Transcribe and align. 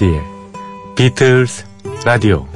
조피디의 0.00 0.22
비틀스 0.96 1.64
라디오 2.06 2.46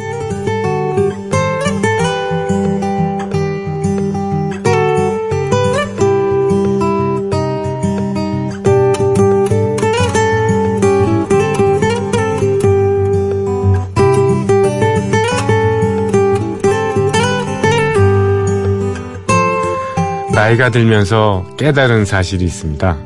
나이가 20.33 20.71
들면서 20.71 21.45
깨달은 21.57 22.05
사실이 22.05 22.45
있습니다. 22.45 22.97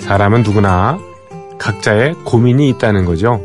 사람은 0.00 0.42
누구나 0.42 0.98
각자의 1.66 2.14
고민이 2.24 2.68
있다는 2.68 3.04
거죠. 3.04 3.40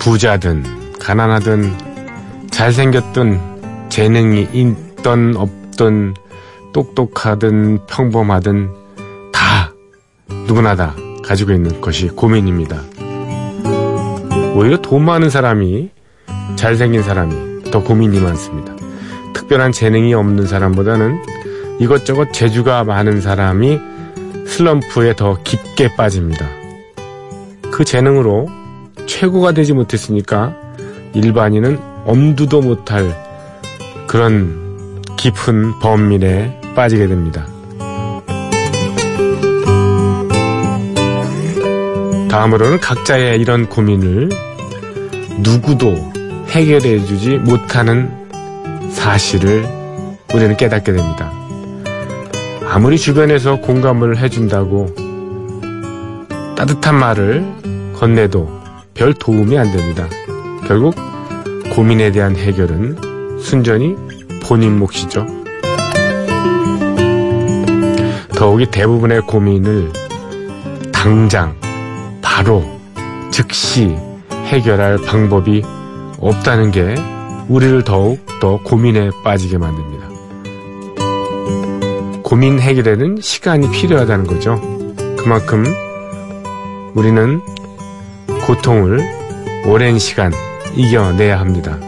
부자든, 0.00 0.64
가난하든, 0.98 1.72
잘생겼든, 2.50 3.88
재능이 3.88 4.48
있던, 4.52 5.36
없던, 5.36 6.16
똑똑하든, 6.72 7.86
평범하든, 7.86 8.70
다, 9.32 9.72
누구나 10.48 10.74
다 10.74 10.96
가지고 11.22 11.52
있는 11.52 11.80
것이 11.80 12.08
고민입니다. 12.08 12.80
오히려 14.56 14.76
돈 14.78 15.04
많은 15.04 15.30
사람이, 15.30 15.90
잘생긴 16.56 17.04
사람이 17.04 17.70
더 17.70 17.80
고민이 17.80 18.18
많습니다. 18.18 18.74
특별한 19.34 19.70
재능이 19.70 20.14
없는 20.14 20.48
사람보다는 20.48 21.22
이것저것 21.78 22.32
재주가 22.32 22.82
많은 22.82 23.20
사람이 23.20 23.78
슬럼프에 24.48 25.14
더 25.14 25.40
깊게 25.44 25.94
빠집니다. 25.94 26.59
그 27.80 27.84
재능으로 27.86 28.46
최고가 29.06 29.52
되지 29.52 29.72
못했으니까 29.72 30.54
일반인은 31.14 31.78
엄두도 32.04 32.60
못할 32.60 33.16
그런 34.06 35.00
깊은 35.16 35.78
범민에 35.78 36.60
빠지게 36.74 37.06
됩니다. 37.06 37.46
다음으로는 42.28 42.80
각자의 42.80 43.40
이런 43.40 43.66
고민을 43.66 44.28
누구도 45.38 45.96
해결해 46.48 47.02
주지 47.06 47.38
못하는 47.38 48.10
사실을 48.90 49.64
우리는 50.34 50.54
깨닫게 50.54 50.92
됩니다. 50.92 51.32
아무리 52.68 52.98
주변에서 52.98 53.56
공감을 53.56 54.18
해준다고 54.18 54.99
따뜻한 56.60 56.94
말을 56.94 57.42
건네도 57.94 58.46
별 58.92 59.14
도움이 59.14 59.56
안 59.56 59.72
됩니다. 59.72 60.06
결국 60.66 60.94
고민에 61.74 62.12
대한 62.12 62.36
해결은 62.36 63.40
순전히 63.40 63.96
본인 64.42 64.78
몫이죠. 64.78 65.26
더욱이 68.36 68.66
대부분의 68.66 69.22
고민을 69.22 69.90
당장, 70.92 71.56
바로, 72.20 72.62
즉시 73.30 73.96
해결할 74.44 74.98
방법이 74.98 75.62
없다는 76.18 76.72
게 76.72 76.94
우리를 77.48 77.84
더욱 77.84 78.18
더 78.38 78.58
고민에 78.62 79.08
빠지게 79.24 79.56
만듭니다. 79.56 80.08
고민 82.22 82.60
해결에는 82.60 83.16
시간이 83.22 83.70
필요하다는 83.70 84.26
거죠. 84.26 84.60
그만큼 85.16 85.64
우리는 86.94 87.40
고통을 88.46 89.00
오랜 89.66 89.98
시간 89.98 90.32
이겨내야 90.74 91.38
합니다. 91.38 91.78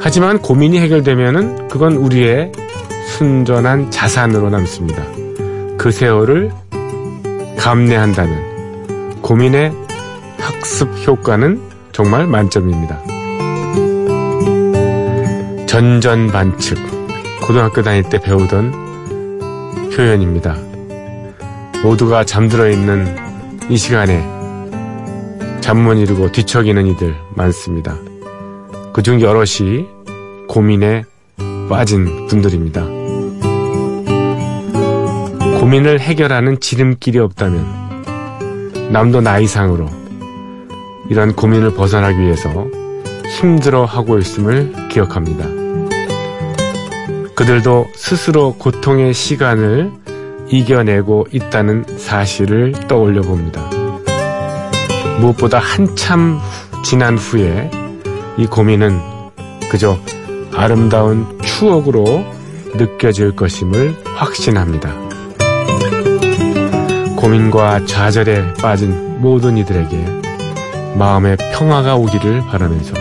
하지만 0.00 0.40
고민이 0.40 0.78
해결되면은 0.80 1.68
그건 1.68 1.96
우리의 1.96 2.52
순전한 3.08 3.90
자산으로 3.90 4.50
남습니다. 4.50 5.02
그 5.76 5.90
세월을 5.90 6.52
감내한다면 7.58 9.20
고민의 9.22 9.72
학습 10.38 10.88
효과는 11.06 11.60
정말 11.92 12.26
만점입니다. 12.26 13.00
전전반측 15.66 16.78
고등학교 17.42 17.82
다닐 17.82 18.02
때 18.04 18.20
배우던 18.20 18.85
표현입니다. 19.96 20.54
모두가 21.82 22.24
잠들어 22.24 22.68
있는 22.68 23.16
이 23.70 23.78
시간에 23.78 24.22
잠못 25.62 25.96
이루고 25.96 26.32
뒤척이는 26.32 26.86
이들 26.86 27.16
많습니다. 27.34 27.96
그중 28.92 29.22
여럿이 29.22 29.86
고민에 30.48 31.04
빠진 31.70 32.26
분들입니다. 32.26 32.84
고민을 35.58 35.98
해결하는 35.98 36.60
지름길이 36.60 37.18
없다면 37.18 38.90
남도 38.92 39.22
나이상으로 39.22 39.88
이런 41.08 41.34
고민을 41.34 41.74
벗어나기 41.74 42.20
위해서 42.20 42.66
힘들어 43.40 43.86
하고 43.86 44.18
있음을 44.18 44.88
기억합니다. 44.90 45.46
그들도 47.36 47.88
스스로 47.94 48.54
고통의 48.54 49.12
시간을 49.12 49.92
이겨내고 50.48 51.26
있다는 51.30 51.84
사실을 51.98 52.72
떠올려 52.88 53.20
봅니다. 53.20 53.62
무엇보다 55.20 55.58
한참 55.58 56.40
지난 56.82 57.18
후에 57.18 57.70
이 58.38 58.46
고민은 58.46 58.98
그저 59.70 59.98
아름다운 60.54 61.38
추억으로 61.42 62.24
느껴질 62.74 63.36
것임을 63.36 63.94
확신합니다. 64.14 64.94
고민과 67.16 67.84
좌절에 67.84 68.54
빠진 68.54 69.20
모든 69.20 69.58
이들에게 69.58 70.22
마음의 70.96 71.36
평화가 71.52 71.96
오기를 71.96 72.42
바라면서 72.46 72.94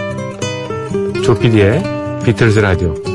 조피디의 1.23 2.21
비틀즈 2.25 2.59
라디오 2.59 3.14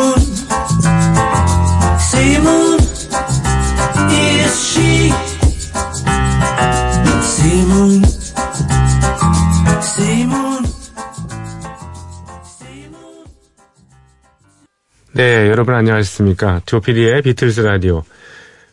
네, 15.21 15.49
여러분 15.49 15.75
안녕하셨습니까? 15.75 16.63
조피디의 16.65 17.21
비틀스 17.21 17.61
라디오 17.61 18.01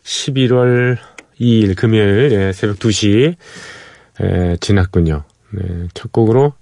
11월 0.02 0.96
2일 1.38 1.76
금요일 1.76 2.32
예, 2.32 2.52
새벽 2.54 2.78
2시 2.78 3.34
예, 4.22 4.56
지났군요. 4.58 5.24
네, 5.50 5.88
첫 5.92 6.10
곡으로 6.10 6.54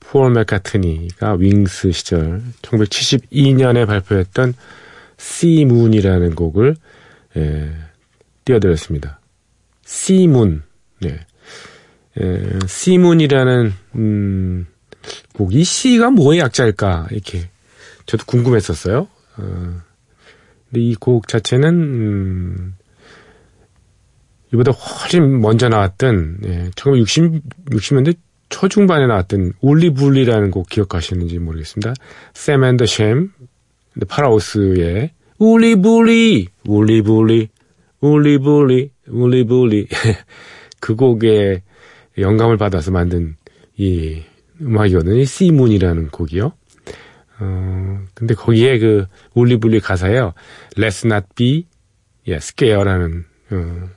폴 0.00 0.32
맥카트니가 0.32 1.34
윙스 1.34 1.92
시절 1.92 2.40
1972년에 2.62 3.86
발표했던 3.86 4.54
C 5.18 5.28
Moon이라는 5.28 6.34
곡을 6.36 6.76
예, 7.36 7.70
띄워드렸습니다. 8.46 9.20
C 9.84 9.97
Moon, 9.97 10.62
네. 11.02 11.20
예, 12.18 12.58
C 12.66 12.75
Moon이라는 12.75 13.74
음, 13.96 14.66
곡, 15.34 15.52
이 15.52 15.64
C가 15.64 16.08
뭐의 16.08 16.40
약자일까 16.40 17.08
이렇게 17.10 17.50
저도 18.06 18.24
궁금했었어요. 18.24 19.08
어, 19.36 19.80
근데 20.70 20.80
이 20.80 20.94
곡 20.94 21.28
자체는 21.28 21.68
음, 21.74 22.74
이보다 24.52 24.70
훨씬 24.72 25.40
먼저 25.40 25.68
나왔던 25.68 26.38
예, 26.44 26.70
1960 26.76 27.42
60년대 27.70 28.16
초중반에 28.48 29.06
나왔던 29.06 29.54
울리불리라는 29.60 30.50
곡 30.50 30.68
기억하시는지 30.68 31.38
모르겠습니다. 31.40 31.94
샘 32.34 32.62
앤더 32.64 32.86
샘 32.86 33.32
파라오스의 34.08 35.10
울리불리, 35.38 36.48
울리불리, 36.66 37.48
울리불리, 38.00 38.90
울리불리. 39.08 39.88
그 40.80 40.94
곡에 40.94 41.62
영감을 42.18 42.56
받아서 42.56 42.90
만든 42.92 43.36
이 43.76 44.22
음악이거든요. 44.60 45.24
C 45.24 45.31
Moon이라는 45.31 46.08
곡이요. 46.10 46.52
어, 47.40 48.04
근데 48.14 48.34
거기에 48.34 48.78
그 48.78 49.06
Wooly 49.34 49.57
Bully 49.57 49.80
가사에요. 49.80 50.34
Let's 50.76 51.04
not 51.04 51.26
be, 51.34 51.66
예, 52.28 52.36
square라는, 52.36 53.24
어, 53.50 53.88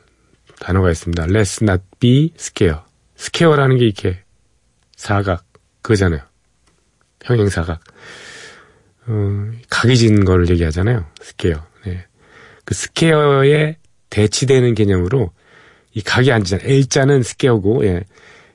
단어가 0.59 0.91
있습니다. 0.91 1.27
Let's 1.27 1.61
not 1.61 1.83
be 1.99 2.33
square. 2.37 2.79
square라는 3.17 3.77
게 3.77 3.85
이렇게 3.85 4.23
사각, 4.95 5.45
그거잖아요. 5.81 6.21
평행사각. 7.19 7.79
어, 9.07 9.51
각이 9.69 9.97
진 9.97 10.25
거를 10.25 10.49
얘기하잖아요. 10.49 11.05
Square. 11.21 11.65
네. 11.85 12.05
그 12.65 12.73
square에 12.73 13.77
대치되는 14.09 14.73
개념으로 14.73 15.31
이 15.93 16.01
각이 16.01 16.31
앉잖아요. 16.31 16.67
L자는 16.67 17.23
스퀘어고, 17.23 17.85
예. 17.85 18.03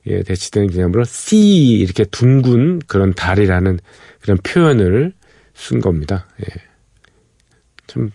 예, 0.06 0.22
대치되는 0.22 0.68
개념으로 0.68 1.04
C 1.04 1.78
이렇게 1.78 2.04
둥근 2.04 2.80
그런 2.86 3.14
달이라는 3.14 3.78
그런 4.20 4.38
표현을 4.38 5.12
쓴 5.54 5.80
겁니다. 5.80 6.26
예. 6.40 6.46
참 7.86 8.10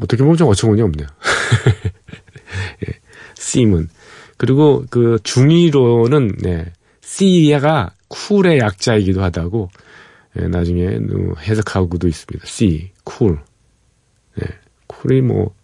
어떻게 0.00 0.22
보면 0.22 0.36
좀 0.36 0.48
어처구니 0.48 0.82
없네요. 0.82 1.06
예. 2.88 2.92
C문. 3.34 3.88
그리고 4.36 4.84
그 4.90 5.18
중의로는 5.22 6.36
네. 6.42 6.72
C가 7.00 7.92
쿨의 8.08 8.58
약자이기도 8.58 9.22
하다고 9.22 9.70
예, 10.38 10.48
나중에 10.48 10.98
해석하고도 11.40 12.06
있습니다. 12.06 12.46
C, 12.46 12.90
cool. 13.04 13.40
예, 14.40 14.46
cool이 14.86 15.22
뭐 15.22 15.54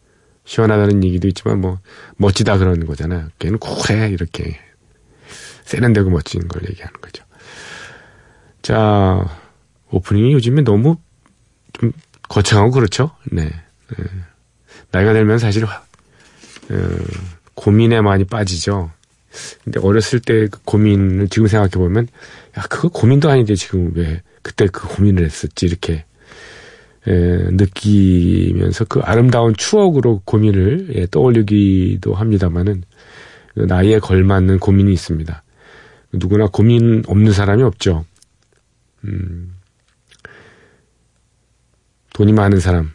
시원하다는 0.45 1.05
얘기도 1.05 1.29
있지만 1.29 1.61
뭐 1.61 1.79
멋지다 2.17 2.59
그러는 2.59 2.87
거잖아요. 2.87 3.29
걔는 3.39 3.59
쿨해 3.59 4.11
이렇게 4.11 4.59
세련되고 5.65 6.11
멋진 6.11 6.47
걸 6.49 6.63
얘기하는 6.69 7.01
거죠. 7.01 7.25
자 8.63 9.25
오프닝이 9.91 10.33
요즘에 10.33 10.63
너무 10.63 10.97
좀 11.73 11.93
거창하고 12.29 12.73
그렇죠. 12.73 13.11
네. 13.31 13.45
네. 13.45 14.05
나이가 14.91 15.13
들면 15.13 15.39
사실 15.39 15.65
어, 15.65 15.71
고민에 17.55 18.01
많이 18.01 18.25
빠지죠. 18.25 18.91
근데 19.65 19.81
어렸을 19.81 20.21
때 20.21 20.47
그 20.49 20.61
고민을 20.65 21.29
지금 21.29 21.49
생각해 21.49 21.71
보면 21.71 22.07
야 22.57 22.63
그거 22.69 22.89
고민도 22.89 23.29
아닌데 23.29 23.55
지금 23.57 23.93
왜 23.95 24.23
그때 24.43 24.67
그 24.67 24.87
고민을 24.89 25.25
했었지 25.25 25.67
이렇게 25.67 26.05
에, 27.07 27.51
느끼면서 27.51 28.85
그 28.87 29.01
아름다운 29.01 29.55
추억으로 29.57 30.23
고민을 30.25 30.89
예, 30.95 31.07
떠올리기도 31.07 32.15
합니다만은 32.15 32.85
그 33.55 33.61
나이에 33.61 33.99
걸맞는 33.99 34.59
고민이 34.59 34.93
있습니다. 34.93 35.43
누구나 36.15 36.47
고민 36.47 37.03
없는 37.07 37.33
사람이 37.33 37.63
없죠. 37.63 38.05
음, 39.05 39.55
돈이 42.15 42.33
많은 42.33 42.61
사람, 42.61 42.91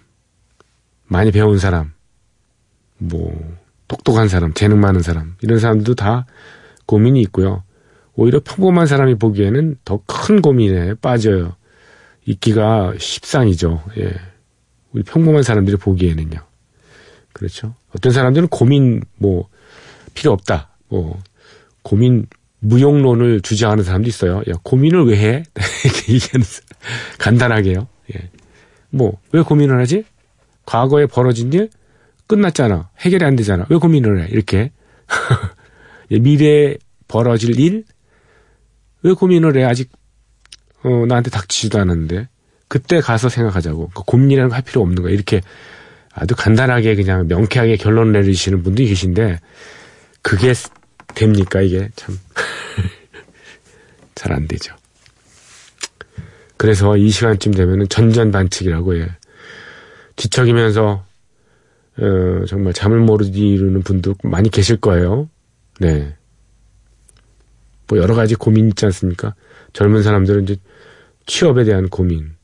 많이 1.08 1.32
배운 1.32 1.60
사람, 1.60 1.92
뭐 2.98 3.58
똑똑한 3.88 4.28
사람, 4.28 4.54
재능 4.54 4.80
많은 4.80 5.02
사람 5.02 5.36
이런 5.42 5.60
사람들도 5.60 5.96
다 5.96 6.26
고민이 6.86 7.22
있고요. 7.24 7.64
오히려 8.16 8.40
평범한 8.44 8.88
사람이 8.88 9.16
보기에는 9.16 9.78
더 9.86 10.02
큰 10.08 10.42
고민에 10.42 10.96
빠져요. 10.96 11.56
있기가 12.30 12.94
십상이죠. 12.98 13.84
예. 13.98 14.14
우리 14.92 15.04
평범한 15.04 15.44
사람들이 15.44 15.78
보기에는요. 15.78 16.40
그렇죠. 17.34 17.76
어떤 17.96 18.12
사람들은 18.12 18.50
고민 18.50 19.02
뭐 19.18 19.48
필요 20.14 20.32
없다. 20.32 20.70
뭐 20.90 21.20
고민 21.84 22.28
무용론을 22.60 23.42
주장하는 23.42 23.84
사람도 23.84 24.10
있어요. 24.10 24.40
야, 24.50 24.54
고민을 24.64 25.06
왜 25.06 25.18
해? 25.18 25.44
이렇게 25.86 26.14
얘기하는 26.14 26.46
간단하게요. 27.18 27.88
예. 28.16 28.30
뭐, 28.90 29.18
왜 29.32 29.42
고민을 29.42 29.80
하지? 29.80 30.04
과거에 30.66 31.06
벌어진 31.06 31.54
일 31.54 31.70
끝났잖아. 32.28 32.90
해결이 33.00 33.24
안 33.24 33.36
되잖아. 33.36 33.66
왜 33.70 33.78
고민을 33.78 34.24
해? 34.24 34.28
이렇게. 34.30 34.72
예, 36.12 36.20
미래에 36.20 36.78
벌어질 37.08 37.58
일? 37.60 37.86
왜 39.04 39.14
고민을 39.14 39.58
해? 39.58 39.64
아직 39.64 39.90
어, 40.84 41.06
나한테 41.08 41.30
닥치지도 41.30 41.80
않았는데 41.80 42.28
그때 42.68 43.02
가서 43.02 43.30
생각하자고 43.30 43.92
그 43.94 44.04
고민이라는 44.04 44.50
거 44.50 44.56
할 44.56 44.62
필요 44.64 44.82
없는 44.82 45.02
거야 45.04 45.12
이렇게 45.14 45.42
아주 46.14 46.36
간단하게 46.36 46.96
그냥 46.96 47.28
명쾌하게 47.28 47.78
결론 47.78 48.12
내리시는 48.12 48.64
분도 48.64 48.84
계신데 48.84 49.40
그게 50.22 50.54
됩니까 51.16 51.62
이게 51.62 51.90
참 51.96 52.18
잘 54.16 54.34
안 54.34 54.48
되죠. 54.48 54.76
그래서 56.58 56.98
이 56.98 57.10
시간쯤 57.10 57.54
되면은 57.54 57.88
전전반칙이라고 57.88 59.00
예. 59.00 59.10
뒤척이면서 60.18 61.06
어, 61.98 62.46
정말 62.48 62.74
잠을 62.74 63.00
못 63.00 63.22
이루는 63.22 63.82
분도 63.84 64.16
많이 64.24 64.50
계실 64.50 64.76
거예요. 64.78 65.30
네. 65.80 66.16
뭐 67.88 67.98
여러 67.98 68.14
가지 68.14 68.36
고민 68.36 68.68
있지 68.68 68.86
않습니까? 68.86 69.36
젊은 69.74 70.04
사람들은 70.04 70.44
이제 70.44 70.58
취업에 71.26 71.64
대한 71.64 71.90
고민, 71.90 72.36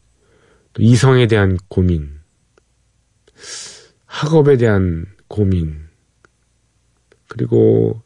또 0.74 0.83
이성에 0.83 1.27
대한 1.27 1.57
고민, 1.68 2.19
학업에 4.06 4.57
대한 4.57 5.06
고민, 5.27 5.86
그리고 7.28 8.02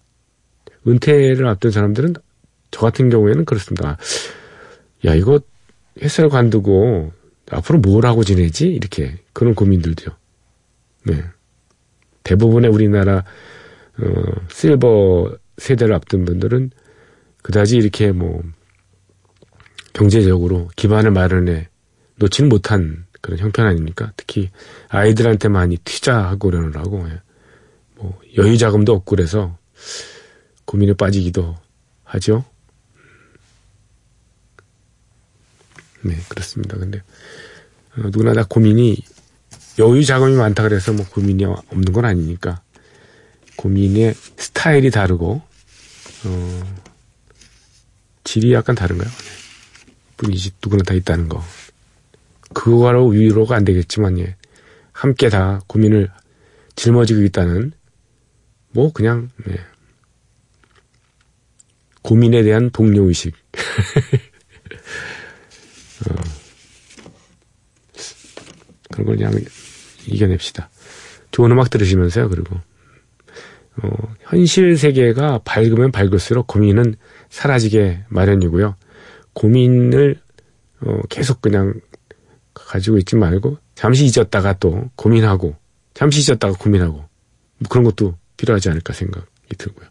은퇴를 0.87 1.45
앞둔 1.47 1.71
사람들은 1.71 2.13
저 2.71 2.81
같은 2.81 3.09
경우에는 3.09 3.45
그렇습니다. 3.45 3.97
야, 5.05 5.13
이거 5.15 5.39
햇살 6.01 6.29
관두고 6.29 7.11
앞으로 7.51 7.79
뭘 7.79 8.05
하고 8.05 8.23
지내지? 8.23 8.67
이렇게 8.67 9.17
그런 9.33 9.55
고민들도요. 9.55 10.15
네. 11.05 11.23
대부분의 12.23 12.69
우리나라 12.69 13.23
어, 13.97 14.05
실버 14.49 15.35
세대를 15.57 15.93
앞둔 15.93 16.25
분들은 16.25 16.71
그다지 17.41 17.77
이렇게 17.77 18.11
뭐 18.11 18.41
경제적으로 19.93 20.69
기반을 20.75 21.11
마련해 21.11 21.69
놓지는 22.15 22.49
못한 22.49 23.05
그런 23.21 23.39
형편 23.39 23.65
아닙니까? 23.65 24.11
특히 24.15 24.49
아이들한테 24.89 25.49
많이 25.49 25.77
투자하고 25.77 26.49
그러느라고 26.49 27.07
예. 27.09 27.21
뭐 27.95 28.19
여유 28.37 28.57
자금도 28.57 28.93
없고 28.93 29.15
그래서 29.15 29.57
고민에 30.65 30.93
빠지기도 30.93 31.57
하죠. 32.03 32.45
네 36.01 36.15
그렇습니다. 36.29 36.77
근데 36.77 36.99
어, 37.97 38.03
누구나 38.03 38.33
다 38.33 38.45
고민이 38.47 38.97
여유 39.79 40.05
자금이 40.05 40.35
많다 40.35 40.63
그래서 40.63 40.93
뭐 40.93 41.05
고민이 41.07 41.43
없는 41.45 41.91
건 41.91 42.05
아니니까 42.05 42.61
고민의 43.57 44.13
스타일이 44.37 44.91
다르고 44.91 45.41
어, 46.25 46.75
질이 48.23 48.53
약간 48.53 48.75
다른가요? 48.75 49.09
네. 50.19 50.27
뿐이지 50.27 50.51
누구나 50.61 50.83
다 50.83 50.93
있다는 50.93 51.29
거. 51.29 51.43
그거로 52.53 53.07
위로가 53.07 53.55
안 53.55 53.63
되겠지만 53.65 54.19
예. 54.19 54.35
함께 54.91 55.29
다 55.29 55.61
고민을 55.67 56.09
짊어지고 56.75 57.23
있다는 57.23 57.71
뭐 58.71 58.91
그냥 58.91 59.29
네. 59.45 59.57
고민에 62.01 62.43
대한 62.43 62.69
동료 62.71 63.03
의식. 63.03 63.33
어. 66.09 66.15
그런 68.91 69.05
걸 69.05 69.17
그냥 69.17 69.33
이겨냅시다. 70.07 70.69
좋은 71.31 71.51
음악 71.51 71.69
들으시면서요. 71.69 72.29
그리고 72.29 72.59
어, 73.81 74.15
현실 74.21 74.77
세계가 74.77 75.41
밝으면 75.45 75.91
밝을수록 75.91 76.47
고민은 76.47 76.95
사라지게 77.29 78.05
마련이고요. 78.09 78.75
고민을 79.33 80.19
어, 80.81 81.01
계속 81.09 81.41
그냥 81.41 81.79
가지고 82.53 82.97
있지 82.97 83.15
말고 83.15 83.57
잠시 83.75 84.05
잊었다가 84.05 84.57
또 84.59 84.89
고민하고 84.95 85.55
잠시 85.93 86.21
잊었다가 86.21 86.57
고민하고 86.57 86.95
뭐 86.97 87.69
그런 87.69 87.83
것도 87.83 88.17
필요하지 88.37 88.69
않을까 88.69 88.93
생각이 88.93 89.55
들고요. 89.57 89.87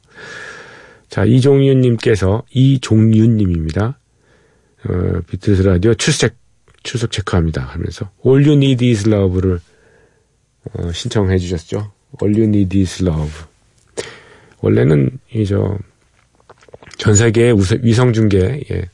자 1.08 1.24
이종윤님께서 1.24 2.44
이종윤님입니다. 2.50 3.98
어, 4.84 5.20
비틀스 5.26 5.62
라디오 5.62 5.94
출석 5.94 6.32
출석 6.82 7.10
체크합니다 7.10 7.62
하면서 7.62 8.10
All 8.24 8.46
You 8.46 8.56
Need 8.56 8.88
Is 8.88 9.08
Love를 9.08 9.60
어, 10.72 10.92
신청해 10.92 11.38
주셨죠. 11.38 11.92
All 12.22 12.38
You 12.38 12.48
Need 12.48 12.78
Is 12.80 13.02
Love. 13.02 13.48
원래는 14.60 15.18
이저 15.32 15.78
전 16.96 17.14
세계 17.14 17.52
위성 17.82 18.12
중계 18.12 18.64
예, 18.70 18.88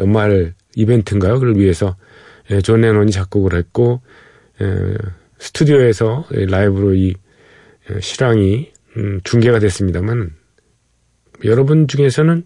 연말 0.00 0.54
이벤트인가요? 0.74 1.34
그걸 1.38 1.56
위해서 1.56 1.96
예, 2.50 2.60
존 2.60 2.80
레논이 2.80 3.12
작곡을 3.12 3.56
했고 3.56 4.00
예, 4.60 4.96
스튜디오에서 5.38 6.26
라이브로 6.30 6.94
이 6.94 7.14
예, 7.90 8.00
실황이 8.00 8.72
음, 8.96 9.20
중계가 9.22 9.60
됐습니다만 9.60 10.32
여러분 11.44 11.86
중에서는 11.86 12.42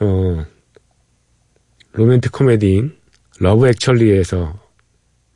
어 0.00 0.46
로맨틱 1.92 2.32
코미디인 2.32 2.96
Love 3.40 3.66
Actually에서 3.68 4.60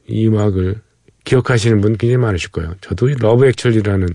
이 0.09 0.27
음악을 0.29 0.81
기억하시는 1.25 1.81
분 1.81 1.97
굉장히 1.97 2.19
많으실 2.19 2.51
거예요. 2.51 2.75
저도 2.81 3.09
Love 3.19 3.47
Actually라는 3.47 4.09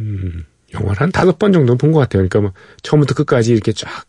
음, 0.00 0.44
영화를 0.72 1.00
한 1.00 1.12
다섯 1.12 1.38
번 1.38 1.52
정도 1.52 1.76
본 1.76 1.92
것 1.92 2.00
같아요. 2.00 2.26
그러니까 2.28 2.40
뭐 2.40 2.52
처음부터 2.82 3.14
끝까지 3.14 3.52
이렇게 3.52 3.72
쫙 3.72 4.04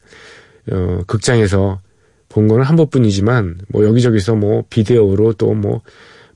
어, 0.72 1.02
극장에서 1.08 1.82
본 2.36 2.50
거는 2.50 2.66
한 2.66 2.76
번뿐이지만 2.76 3.60
뭐 3.70 3.86
여기저기서 3.86 4.36
뭐 4.36 4.66
비데오로 4.70 5.34
또 5.34 5.54
뭐뭐 5.54 5.82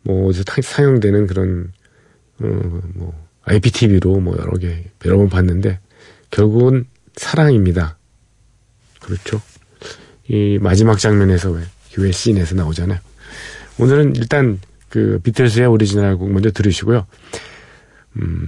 뭐 0.04 0.30
어디서 0.30 0.46
상영되는 0.64 1.28
그런 1.28 1.74
어뭐 2.42 3.14
IPTV로 3.44 4.22
뭐 4.22 4.38
여러 4.40 4.58
개 4.58 4.86
여러 5.04 5.18
번 5.18 5.28
봤는데 5.28 5.80
결국은 6.32 6.86
사랑입니다. 7.18 7.98
그렇죠. 9.02 9.42
이 10.30 10.58
마지막 10.62 11.00
장면에서 11.00 11.52
왜 11.52 11.64
교회 11.92 12.14
씬에서 12.14 12.56
나오잖아요. 12.56 13.00
오늘은 13.78 14.16
일단 14.16 14.58
그 14.88 15.20
비틀스의 15.22 15.68
오리지널 15.68 16.18
곡 16.18 16.32
먼저 16.32 16.50
들으시고요. 16.50 17.08
음, 18.22 18.48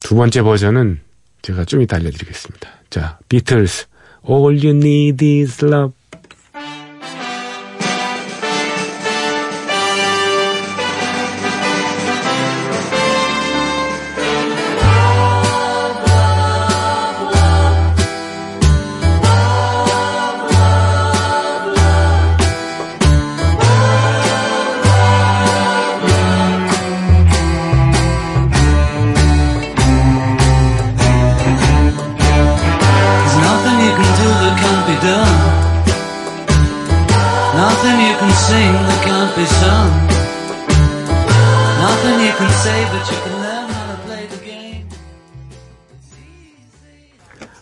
두 0.00 0.16
번째 0.16 0.42
버전은 0.42 1.00
제가 1.40 1.64
좀 1.64 1.80
이따 1.80 1.96
알려드리겠습니다. 1.96 2.68
자, 2.90 3.18
비틀스 3.30 3.86
All 4.28 4.62
You 4.62 4.76
Need 4.76 5.40
Is 5.40 5.64
Love 5.64 5.99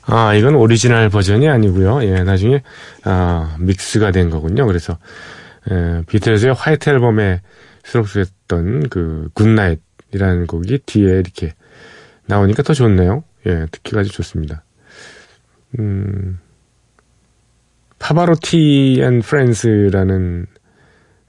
아, 0.07 0.33
이건 0.35 0.54
오리지널 0.54 1.11
버전이 1.11 1.47
아니고요. 1.47 2.02
예, 2.04 2.23
나중에 2.23 2.62
아, 3.04 3.54
믹스가 3.61 4.12
된 4.12 4.30
거군요. 4.30 4.66
그래서 4.66 4.97
예, 5.71 6.02
비틀즈의 6.07 6.54
White 6.54 6.88
Album에 6.88 7.42
수록됐던 7.85 8.88
그 8.88 9.28
Good 9.35 9.62
Night이라는 9.62 10.47
곡이 10.47 10.78
뒤에 10.87 11.18
이렇게 11.18 11.52
나오니까 12.25 12.62
더 12.62 12.73
좋네요. 12.73 13.25
예, 13.47 13.66
듣기가 13.71 14.00
아주 14.00 14.11
좋습니다. 14.11 14.64
음, 15.78 16.38
Pavarotti 17.99 19.00
and 19.02 19.20
Friends라는 19.20 20.47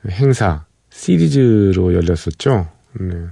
행사 0.07 0.65
시리즈로 0.89 1.93
열렸었죠. 1.93 2.67
네. 2.99 3.27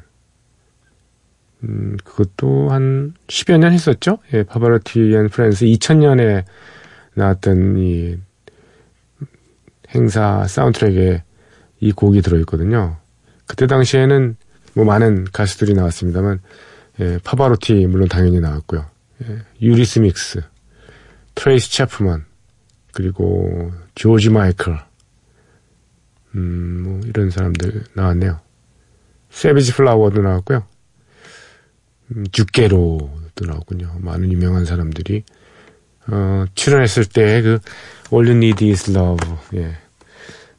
음, 1.63 1.97
그것도 2.03 2.69
한 2.69 3.13
10여 3.27 3.57
년 3.57 3.74
했었죠? 3.74 4.19
예, 4.33 4.43
Pavarotti 4.43 5.13
and 5.15 5.29
Friends 5.29 5.65
2000년에 5.65 6.43
나왔던 7.15 7.77
이 7.77 8.17
행사 9.89 10.45
사운드트랙에 10.47 11.24
이 11.79 11.91
곡이 11.91 12.21
들어있거든요. 12.21 12.97
그때 13.45 13.65
당시에는 13.65 14.36
뭐 14.75 14.86
많은 14.86 15.25
가수들이 15.31 15.74
나왔습니다만, 15.74 16.39
예, 17.00 17.19
파바로티 17.24 17.88
물론 17.88 18.07
당연히 18.07 18.39
나왔고요. 18.39 18.86
예, 19.24 19.38
유리스믹스, 19.62 20.41
트레이시 21.33 21.71
채프먼, 21.71 22.25
그리고 22.91 23.71
조지 23.95 24.29
마이클, 24.29 24.77
음, 26.38 26.82
뭐 26.84 27.01
이런 27.06 27.32
사람들 27.32 27.86
나왔네요. 27.94 28.39
세비지 29.29 29.74
플라워도 29.74 30.22
나왔고요. 30.22 30.63
음, 32.15 32.25
죽게로도 32.32 33.46
나왔군요. 33.46 33.96
많은 34.00 34.32
유명한 34.32 34.65
사람들이 34.65 35.24
어, 36.10 36.46
출연했을 36.56 37.06
때 37.06 37.41
그 37.41 37.60
All 38.13 38.27
You 38.27 38.38
Need 38.38 38.70
Is 38.70 38.91
Love 38.91 39.29
예. 39.56 39.75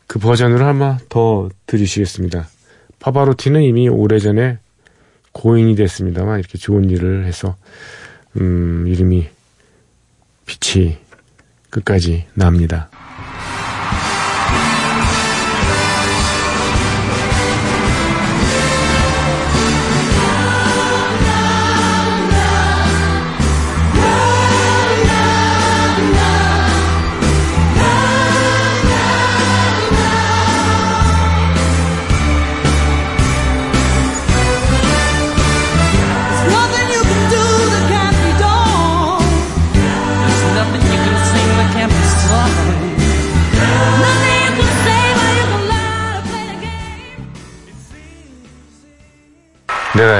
그 0.07 0.19
버전으로 0.19 0.65
아마 0.67 0.99
더 1.09 1.49
들으시겠습니다. 1.67 2.49
파바로티는 2.99 3.63
이미 3.63 3.89
오래전에 3.89 4.59
고인이 5.33 5.75
됐습니다만 5.77 6.41
이렇게 6.41 6.59
좋은 6.59 6.91
일을 6.91 7.25
해서 7.25 7.57
음, 8.41 8.87
이름이 8.89 9.29
빛이 10.47 10.99
끝까지 11.71 12.27
납니다. 12.35 12.91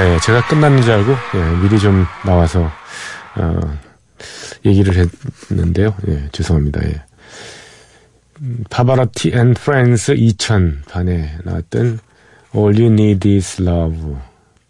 예, 0.01 0.19
제가 0.19 0.47
끝났는 0.47 0.81
줄 0.81 0.91
알고 0.93 1.11
예, 1.11 1.61
미리 1.61 1.79
좀 1.79 2.05
나와서 2.25 2.69
어, 3.35 3.79
얘기를 4.65 4.93
했는데요. 5.49 5.95
예, 6.07 6.29
죄송합니다. 6.31 6.85
예. 6.85 7.01
음, 8.41 8.63
Pavarotti 8.69 9.31
and 9.33 9.53
Friends 9.53 10.11
2000 10.13 10.83
음반에 10.89 11.37
나왔던 11.43 11.99
All 12.55 12.79
You 12.79 12.91
Need 12.91 13.35
Is 13.35 13.61
Love 13.61 14.15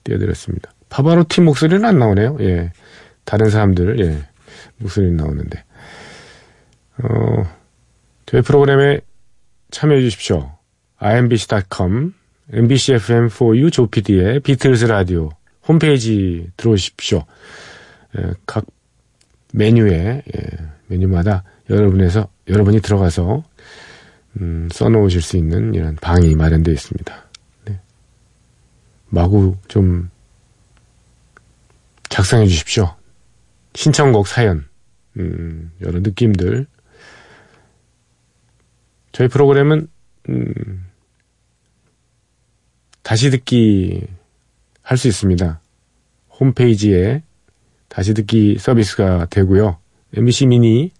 띄워드렸습니다. 0.03 0.71
파바로티 0.89 1.41
목소리는 1.41 1.83
안 1.85 1.99
나오네요. 1.99 2.37
예, 2.41 2.71
다른 3.25 3.49
사람들 3.49 3.99
예, 3.99 4.27
목소리는 4.77 5.15
나오는데 5.15 5.63
어, 7.03 7.43
저희 8.25 8.41
프로그램에 8.41 8.99
참여해 9.71 10.01
주십시오. 10.01 10.51
imbc.com, 10.99 12.13
MBC 12.51 12.93
FM4U 12.93 13.71
조PD의 13.71 14.39
비틀즈 14.39 14.85
라디오 14.85 15.29
홈페이지 15.67 16.49
들어오십시오. 16.57 17.23
예, 18.17 18.31
각 18.47 18.65
메뉴에 19.53 20.23
예, 20.35 20.41
메뉴마다 20.87 21.43
여러분에서 21.69 22.27
여러분이 22.47 22.81
들어가서 22.81 23.43
음, 24.41 24.67
써놓으실 24.71 25.21
수 25.21 25.37
있는 25.37 25.75
이런 25.75 25.95
방이 25.95 26.35
마련되어 26.35 26.73
있습니다. 26.73 27.25
네. 27.65 27.79
마구 29.09 29.55
좀 29.67 30.09
작성해 32.09 32.47
주십시오. 32.47 32.95
신청곡 33.75 34.27
사연, 34.27 34.65
음, 35.17 35.71
여러 35.81 35.99
느낌들. 35.99 36.65
저희 39.11 39.27
프로그램은 39.27 39.87
음, 40.29 40.88
다시 43.03 43.29
듣기 43.31 44.05
할 44.81 44.97
수 44.97 45.07
있습니다. 45.07 45.59
홈페이지에 46.39 47.21
다시 47.89 48.13
듣기 48.13 48.57
서비스가 48.59 49.27
되고요. 49.29 49.77
MBC 50.15 50.47
미니 50.47 50.91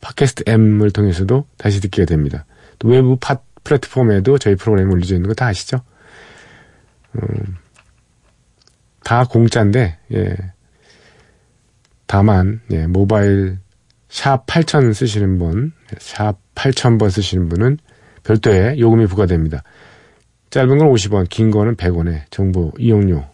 팟캐스트 0.00 0.44
M을 0.46 0.90
통해서도 0.90 1.46
다시 1.56 1.80
듣기가 1.80 2.04
됩니다. 2.06 2.44
또 2.78 2.88
외부 2.88 3.16
팟 3.16 3.38
플랫폼에도 3.64 4.38
저희 4.38 4.54
프로그램이 4.56 4.90
올려져 4.92 5.14
있는 5.16 5.28
거 5.28 5.34
다 5.34 5.46
아시죠? 5.46 5.80
음, 7.16 7.56
다 9.04 9.24
공짜인데, 9.24 9.98
예. 10.12 10.36
다만, 12.06 12.60
예, 12.70 12.86
모바일 12.86 13.58
샵 14.08 14.46
8000 14.46 14.92
쓰시는 14.94 15.38
분, 15.38 15.72
샵 15.98 16.36
8000번 16.54 17.10
쓰시는 17.10 17.48
분은 17.48 17.78
별도의 18.24 18.80
요금이 18.80 19.06
부과됩니다. 19.06 19.62
짧은 20.50 20.78
건 20.78 20.88
50원, 20.88 21.28
긴 21.28 21.50
거는 21.50 21.76
100원에 21.76 22.22
정보 22.30 22.72
이용료, 22.78 23.24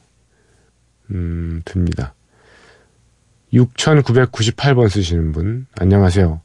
음, 1.11 1.63
듭니다. 1.65 2.15
6998번 3.53 4.89
쓰시는 4.89 5.33
분, 5.33 5.67
안녕하세요. 5.79 6.41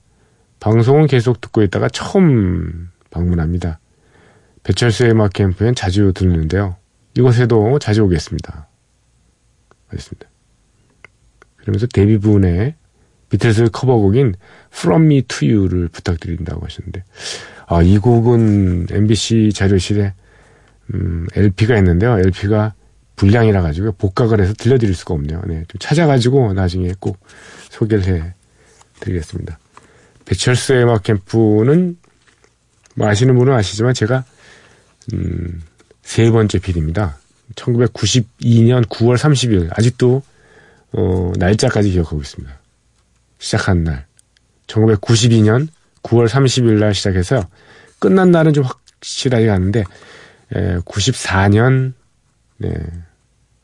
방송은 0.59 1.07
계속 1.07 1.41
듣고 1.41 1.63
있다가 1.63 1.89
처음 1.89 2.89
방문합니다. 3.09 3.79
배철수의 4.63 5.11
음악 5.11 5.33
캠프엔 5.33 5.73
자주 5.73 6.11
듣는데요. 6.13 6.75
이곳에도 7.17 7.79
자주 7.79 8.03
오겠습니다. 8.03 8.67
알겠습니다. 9.87 10.29
그러면서 11.55 11.87
데뷔분의 11.87 12.75
비틀스 13.29 13.69
커버곡인 13.71 14.35
From 14.71 15.05
Me 15.05 15.21
to 15.23 15.47
You를 15.47 15.87
부탁드린다고 15.87 16.63
하셨는데, 16.63 17.03
아, 17.67 17.81
이 17.81 17.97
곡은 17.97 18.87
MBC 18.91 19.51
자료실에, 19.53 20.13
음, 20.93 21.27
LP가 21.35 21.77
있는데요. 21.77 22.17
LP가 22.19 22.73
불량이라 23.15 23.61
가지고 23.61 23.91
복각을 23.93 24.39
해서 24.39 24.53
들려드릴 24.53 24.95
수가 24.95 25.13
없네요. 25.13 25.41
네, 25.45 25.65
좀 25.67 25.79
찾아가지고 25.79 26.53
나중에 26.53 26.93
꼭 26.99 27.19
소개를 27.69 28.05
해 28.05 28.33
드리겠습니다. 29.01 29.59
배철수의 30.25 30.83
음악 30.83 31.03
캠프는 31.03 31.97
뭐 32.95 33.07
아시는 33.07 33.37
분은 33.37 33.53
아시지만 33.53 33.93
제가 33.93 34.23
음, 35.13 35.61
세 36.01 36.29
번째 36.31 36.59
필입니다. 36.59 37.17
1992년 37.55 38.85
9월 38.85 39.17
30일 39.17 39.69
아직도 39.71 40.21
어, 40.93 41.31
날짜까지 41.37 41.91
기억하고 41.91 42.21
있습니다. 42.21 42.51
시작한 43.39 43.83
날 43.83 44.05
1992년 44.67 45.67
9월 46.03 46.27
30일 46.27 46.79
날 46.79 46.93
시작해서 46.93 47.47
끝난 47.99 48.31
날은 48.31 48.53
좀 48.53 48.63
확실하게 48.63 49.47
가는데 49.47 49.83
에, 50.55 50.77
94년 50.79 51.93
네, 52.57 52.73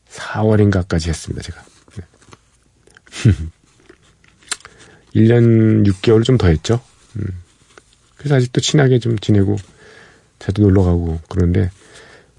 4월인가까지 0.08 1.08
했습니다. 1.08 1.42
제가 1.42 1.64
네. 1.96 3.32
1년 5.14 5.86
6개월 5.86 6.24
좀 6.24 6.38
더 6.38 6.48
했죠. 6.48 6.80
음. 7.16 7.42
그래서 8.16 8.36
아직도 8.36 8.60
친하게 8.60 8.98
좀 8.98 9.18
지내고 9.18 9.56
자주 10.38 10.62
놀러 10.62 10.82
가고 10.82 11.20
그런데 11.28 11.70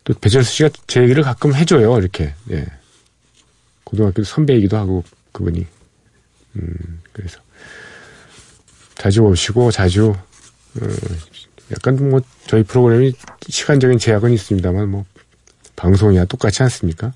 또 0.03 0.13
배철수 0.13 0.51
씨가 0.53 0.69
제 0.87 1.01
얘기를 1.01 1.23
가끔 1.23 1.53
해줘요. 1.55 1.97
이렇게 1.97 2.33
예. 2.51 2.65
고등학교 3.83 4.23
선배이기도 4.23 4.77
하고 4.77 5.03
그분이 5.31 5.65
음, 6.55 7.01
그래서 7.13 7.39
자주 8.95 9.21
오시고 9.21 9.71
자주 9.71 10.09
어, 10.09 10.87
약간 11.71 12.09
뭐 12.09 12.21
저희 12.47 12.63
프로그램이 12.63 13.13
시간적인 13.47 13.97
제약은 13.97 14.31
있습니다만 14.31 14.89
뭐 14.89 15.05
방송이야 15.75 16.25
똑같지 16.25 16.63
않습니까? 16.63 17.13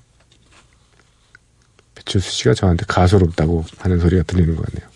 배철수 1.94 2.30
씨가 2.30 2.54
저한테 2.54 2.84
가소롭다고 2.86 3.64
하는 3.78 3.98
소리가 3.98 4.22
들리는 4.24 4.54
것 4.56 4.66
같네요. 4.66 4.90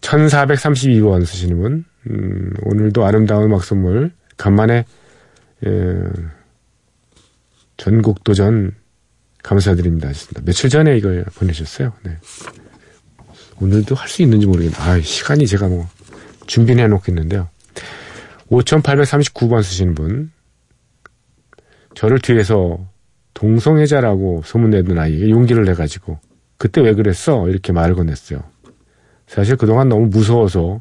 1432번 0.00 1.24
쓰시는 1.24 1.58
분, 1.58 1.84
음, 2.10 2.52
오늘도 2.62 3.04
아름다운 3.04 3.44
음악 3.44 3.64
선물, 3.64 4.12
간만에, 4.36 4.84
에, 5.64 5.70
전국도전 7.76 8.72
감사드립니다. 9.42 10.08
하셨습니다. 10.08 10.42
며칠 10.44 10.70
전에 10.70 10.96
이걸 10.96 11.24
보내셨어요. 11.34 11.92
네. 12.02 12.16
오늘도 13.60 13.94
할 13.94 14.08
수 14.08 14.22
있는지 14.22 14.46
모르겠네. 14.46 14.76
아, 14.76 15.00
시간이 15.00 15.46
제가 15.46 15.68
뭐, 15.68 15.88
준비는 16.46 16.84
해놓겠는데요. 16.84 17.48
5839번 18.50 19.62
쓰시는 19.62 19.94
분, 19.94 20.32
저를 21.94 22.18
뒤에서 22.20 22.86
동성애자라고 23.34 24.42
소문내던 24.44 24.98
아이에게 24.98 25.30
용기를 25.30 25.64
내가지고, 25.64 26.18
그때 26.58 26.80
왜 26.80 26.94
그랬어? 26.94 27.48
이렇게 27.48 27.72
말을 27.72 27.94
건넸어요. 27.96 28.42
사실 29.26 29.56
그동안 29.56 29.88
너무 29.88 30.06
무서워서 30.06 30.80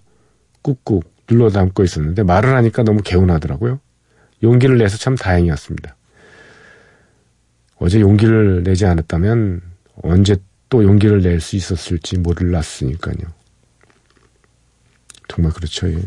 꾹꾹 0.62 1.02
눌러 1.28 1.50
담고 1.50 1.84
있었는데 1.84 2.24
말을 2.24 2.56
하니까 2.56 2.84
너무 2.84 3.02
개운하더라고요. 3.02 3.80
용기를 4.44 4.78
내서 4.78 4.98
참 4.98 5.16
다행이었습니다. 5.16 5.96
어제 7.78 8.00
용기를 8.00 8.64
내지 8.64 8.86
않았다면 8.86 9.62
언제 10.04 10.38
또 10.70 10.84
용기를 10.84 11.22
낼 11.22 11.40
수 11.42 11.56
있었을지 11.56 12.18
몰랐으니까요. 12.20 13.16
정말 15.28 15.52
그렇죠. 15.54 15.90
예. 15.90 16.00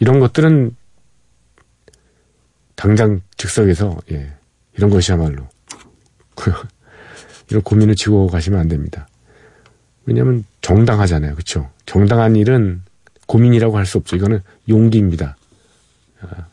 이런 0.00 0.20
것들은 0.20 0.74
당장 2.74 3.20
즉석에서 3.36 3.98
예, 4.12 4.32
이런 4.76 4.90
것이야말로 4.90 5.48
이런 7.50 7.62
고민을 7.62 7.96
지고 7.96 8.26
가시면 8.28 8.60
안 8.60 8.68
됩니다. 8.68 9.08
왜냐하면 10.06 10.44
정당하잖아요. 10.60 11.34
그렇죠? 11.34 11.70
정당한 11.86 12.36
일은 12.36 12.82
고민이라고 13.26 13.76
할 13.76 13.84
수 13.84 13.98
없죠. 13.98 14.16
이거는 14.16 14.42
용기입니다. 14.68 15.36
아, 16.20 16.46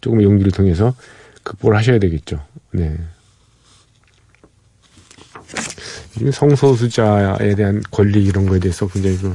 조금 0.00 0.22
용기를 0.22 0.52
통해서 0.52 0.94
극복을 1.42 1.76
하셔야 1.76 1.98
되겠죠. 1.98 2.44
네. 2.72 2.96
성소수자에 6.32 7.54
대한 7.54 7.82
권리 7.90 8.24
이런 8.24 8.46
거에 8.46 8.58
대해서 8.58 8.86
굉장히 8.88 9.18
그, 9.18 9.32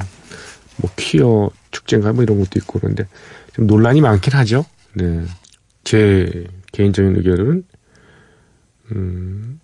뭐, 0.78 0.92
퀴어 0.96 1.50
축제인가 1.72 2.14
뭐 2.14 2.24
이런 2.24 2.40
것도 2.40 2.58
있고 2.58 2.80
그런데 2.80 3.08
좀 3.54 3.68
논란이 3.68 4.02
많긴 4.02 4.34
하죠. 4.34 4.66
네. 4.94 5.26
제 5.84 6.46
개인적인 6.72 7.16
의견은, 7.18 7.66
음, 8.94 9.60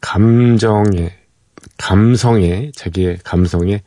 감정에, 0.00 1.16
감성에, 1.78 2.72
자기의 2.74 3.18
감성에 3.24 3.82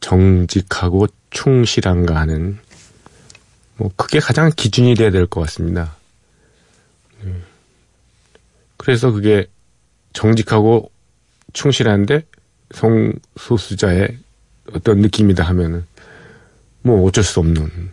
정직하고 0.00 1.06
충실한가 1.30 2.16
하는, 2.16 2.58
뭐, 3.76 3.90
그게 3.96 4.18
가장 4.18 4.50
기준이 4.54 4.94
돼야 4.94 5.10
될 5.10 5.26
것 5.26 5.40
같습니다. 5.42 5.96
네. 7.22 7.32
그래서 8.76 9.10
그게 9.10 9.46
정직하고 10.12 10.90
충실한데 11.52 12.22
성소수자의 12.72 14.18
어떤 14.74 14.98
느낌이다 14.98 15.44
하면은 15.44 15.84
뭐 16.82 17.06
어쩔 17.06 17.24
수 17.24 17.40
없는 17.40 17.90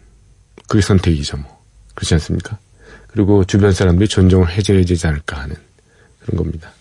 그게 0.68 0.82
선택이죠 0.82 1.38
뭐 1.38 1.64
그렇지 1.94 2.14
않습니까? 2.16 2.58
그리고 3.08 3.44
주변 3.46 3.72
사람들이 3.72 4.08
존중을 4.10 4.50
해줘야 4.52 4.84
되지 4.84 5.08
않을까 5.08 5.42
하는 5.42 5.56
그런 6.20 6.38
겁니다. 6.38 6.72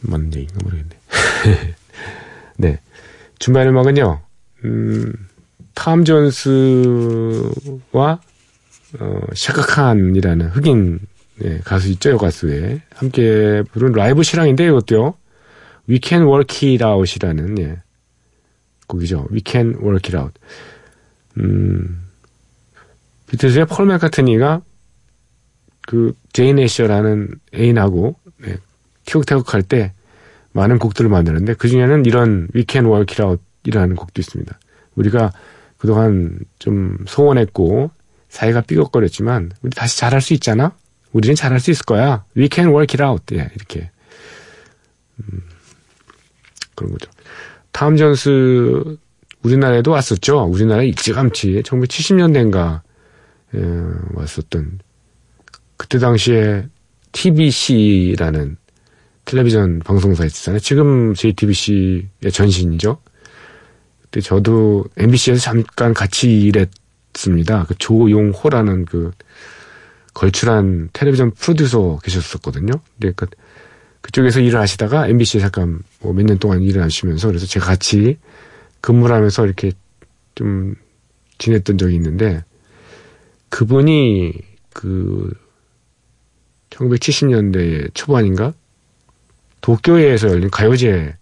맞는 0.00 0.34
얘기인가 0.34 0.58
모르겠네. 0.64 0.90
네. 2.58 2.80
주말 3.38 3.68
음악은요, 3.68 4.20
음, 4.64 5.12
탐 5.74 6.04
존스와, 6.04 7.52
어, 8.98 9.20
샤카칸이라는 9.34 10.48
흑인 10.48 10.98
네, 11.36 11.60
가수 11.60 11.88
있죠, 11.90 12.10
요 12.10 12.18
가수에. 12.18 12.82
함께 12.94 13.62
부른 13.70 13.92
라이브 13.92 14.24
실황인데, 14.24 14.66
이것도요. 14.66 15.14
We 15.88 16.00
Can 16.02 16.24
Work 16.24 16.68
It 16.68 16.84
Out이라는, 16.84 17.60
예, 17.60 17.76
곡이죠. 18.88 19.28
We 19.30 19.42
Can 19.46 19.76
Work 19.76 20.12
It 20.12 20.16
Out. 20.16 20.34
음, 21.38 22.04
비틀즈의 23.28 23.66
폴 23.66 23.86
맥카트니가 23.86 24.62
그, 25.82 26.14
제인 26.32 26.58
애셔라는 26.58 27.34
애인하고, 27.54 28.16
네, 28.38 28.56
티격태격 29.06 29.54
할때 29.54 29.92
많은 30.52 30.78
곡들을 30.78 31.08
만드는데, 31.08 31.54
그 31.54 31.68
중에는 31.68 32.04
이런 32.04 32.48
We 32.54 32.64
Can 32.68 32.86
Work 32.86 33.14
It 33.14 33.22
Out 33.22 33.42
이라는 33.64 33.96
곡도 33.96 34.20
있습니다. 34.20 34.58
우리가 34.96 35.32
그동안 35.78 36.40
좀 36.58 36.98
소원했고, 37.06 37.90
사이가 38.28 38.62
삐걱거렸지만, 38.62 39.52
우리 39.62 39.70
다시 39.70 39.98
잘할 39.98 40.20
수 40.20 40.34
있잖아? 40.34 40.74
우리는 41.12 41.34
잘할 41.34 41.60
수 41.60 41.70
있을 41.70 41.84
거야. 41.84 42.24
We 42.36 42.48
can 42.52 42.70
work 42.70 42.94
it 42.94 43.02
out. 43.02 43.34
예, 43.34 43.50
이렇게. 43.54 43.90
음, 45.20 45.42
그런 46.74 46.92
거죠. 46.92 47.10
탐 47.78 47.96
존스, 47.96 48.96
우리나라에도 49.44 49.92
왔었죠. 49.92 50.46
우리나라에 50.46 50.88
일찌감치 50.88 51.62
1970년대인가 51.64 52.80
예, 53.54 53.60
왔었던 54.14 54.80
그때 55.76 56.00
당시에 56.00 56.66
TBC라는 57.12 58.56
텔레비전 59.26 59.78
방송사 59.78 60.24
있었잖아요. 60.24 60.58
지금 60.58 61.14
JTBC의 61.14 62.32
전신이죠. 62.32 62.98
그때 64.02 64.22
저도 64.22 64.86
MBC에서 64.96 65.40
잠깐 65.40 65.94
같이 65.94 66.40
일했습니다. 66.40 67.66
그 67.68 67.76
조용호라는 67.78 68.86
그 68.86 69.12
걸출한 70.14 70.88
텔레비전 70.92 71.30
프로듀서 71.30 72.00
계셨었거든요. 72.02 72.72
근데 72.98 73.12
그 73.14 73.28
그쪽에서 74.00 74.40
일을 74.40 74.58
하시다가 74.60 75.08
MBC에 75.08 75.40
잠깐 75.40 75.80
뭐 76.00 76.12
몇 76.12 76.24
년 76.24 76.38
동안 76.38 76.62
일을 76.62 76.82
하시면서 76.82 77.28
그래서 77.28 77.46
제가 77.46 77.66
같이 77.66 78.18
근무를 78.80 79.14
하면서 79.14 79.44
이렇게 79.44 79.72
좀 80.34 80.74
지냈던 81.38 81.78
적이 81.78 81.96
있는데 81.96 82.44
그분이 83.50 84.32
그 84.72 85.32
1970년대 86.70 87.90
초반인가 87.94 88.54
도쿄에서 89.60 90.28
열린 90.28 90.50
가요제에서 90.50 91.16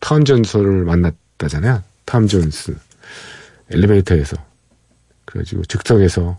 탐 0.00 0.24
존스를 0.24 0.84
만났다잖아요. 0.84 1.82
탐 2.04 2.26
존스. 2.26 2.76
엘리베이터에서. 3.70 4.36
그래가지고 5.24 5.62
즉석에서 5.64 6.38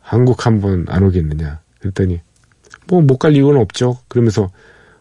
한국 0.00 0.46
한 0.46 0.60
번 0.60 0.86
안 0.88 1.02
오겠느냐. 1.02 1.60
그랬더니 1.80 2.20
뭐 2.88 3.00
못 3.02 3.18
갈 3.18 3.34
이유는 3.34 3.60
없죠. 3.60 3.98
그러면서 4.08 4.50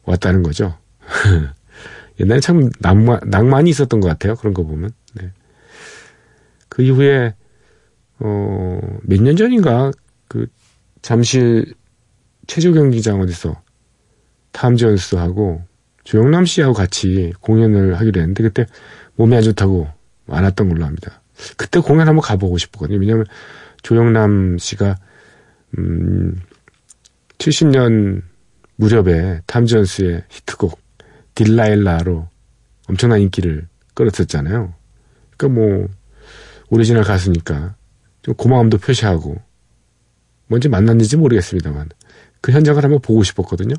왔다는 0.04 0.43
거죠. 0.43 0.78
옛날에 2.19 2.39
참 2.39 2.69
낭만, 2.80 3.19
낭만이 3.26 3.69
있었던 3.69 4.00
것 4.00 4.08
같아요. 4.08 4.36
그런 4.36 4.54
거 4.54 4.63
보면. 4.63 4.91
네. 5.15 5.32
그 6.69 6.82
이후에 6.84 7.36
어, 8.19 8.80
몇 9.04 9.21
년 9.21 9.36
전인가 9.36 9.91
그 10.28 10.47
잠실 11.02 11.73
체조 12.47 12.73
경기장 12.73 13.21
어디서 13.21 13.62
탐 14.52 14.76
존스하고 14.78 15.62
조영남 16.04 16.45
씨하고 16.45 16.73
같이 16.73 17.34
공연을 17.41 18.00
하기로 18.00 18.21
했는데 18.21 18.43
그때 18.43 18.65
몸이 19.15 19.36
안 19.36 19.43
좋다고 19.43 19.88
안 20.30 20.43
왔던 20.43 20.69
걸로 20.69 20.86
압니다. 20.86 21.21
그때 21.58 21.80
공연 21.80 22.08
한번 22.08 22.21
가보고 22.21 22.58
싶었거든요. 22.58 23.00
왜냐면 23.00 23.26
조영남 23.84 24.58
씨가 24.58 24.97
음 25.78 26.41
70년 27.38 28.21
무렵에 28.76 29.41
탐 29.45 29.65
존스의 29.65 30.23
히트곡 30.30 30.80
Delilah로 31.36 32.27
엄청난 32.88 33.21
인기를 33.21 33.67
끌었었잖아요. 33.93 34.73
그러니까 35.36 35.60
뭐 35.60 35.88
오리지널 36.69 37.04
가수니까 37.04 37.76
좀 38.21 38.34
고마움도 38.36 38.78
표시하고 38.78 39.38
뭔지 40.47 40.69
만났는지 40.69 41.17
모르겠습니다만 41.17 41.89
그 42.41 42.52
현장을 42.52 42.82
한번 42.84 43.00
보고 43.02 43.23
싶었거든요. 43.23 43.76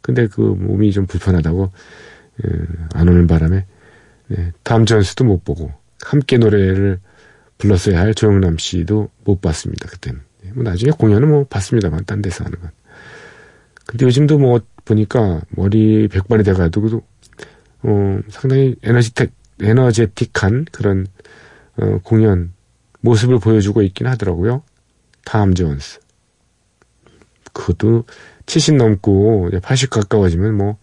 근데 0.00 0.26
그 0.26 0.40
몸이 0.40 0.92
좀 0.92 1.06
불편하다고 1.06 1.72
예, 2.44 2.50
안 2.94 3.08
오는 3.08 3.26
바람에 3.26 3.66
네, 4.28 4.52
탐 4.62 4.86
존스도 4.86 5.24
못 5.24 5.44
보고 5.44 5.72
함께 6.02 6.38
노래를 6.38 7.00
불렀어야 7.58 7.98
할 7.98 8.14
조영남 8.14 8.58
씨도 8.58 9.10
못 9.24 9.40
봤습니다. 9.40 9.88
그때는. 9.88 10.20
예, 10.44 10.52
뭐 10.52 10.62
나중에 10.62 10.92
공연은 10.92 11.28
뭐 11.28 11.44
봤습니다만 11.44 12.04
딴 12.04 12.22
데서 12.22 12.44
하는 12.44 12.60
건. 12.60 12.70
근데 13.88 14.04
요즘도 14.04 14.38
뭐 14.38 14.60
보니까 14.84 15.40
머리 15.48 16.08
백발이 16.08 16.44
돼가지고 16.44 17.02
어, 17.84 18.20
상당히 18.28 18.76
에너지틱 18.82 19.32
에너제틱한 19.60 20.66
그런 20.70 21.06
어, 21.78 21.98
공연 22.02 22.52
모습을 23.00 23.38
보여주고 23.38 23.80
있긴 23.80 24.06
하더라고요. 24.06 24.62
탐 25.24 25.54
존스. 25.54 26.00
그것도 27.54 28.04
70 28.44 28.76
넘고 28.76 29.50
80 29.62 29.88
가까워지면 29.88 30.54
뭐 30.54 30.76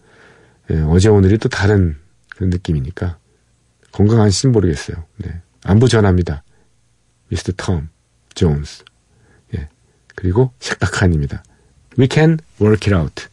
예, 0.72 0.80
어제 0.80 1.08
오늘이 1.08 1.38
또 1.38 1.48
다른 1.48 1.96
그런 2.28 2.50
느낌이니까 2.50 3.18
건강한지는 3.92 4.52
모르겠어요. 4.52 5.04
네. 5.18 5.42
안부 5.62 5.88
전합니다. 5.88 6.42
미스터 7.28 7.52
톰 7.56 7.88
존스. 8.34 8.82
예. 9.54 9.68
그리고 10.16 10.52
샥다칸입니다. 10.58 11.42
We 11.96 12.06
can 12.08 12.40
work 12.58 12.86
it 12.86 12.92
out. 12.92 13.28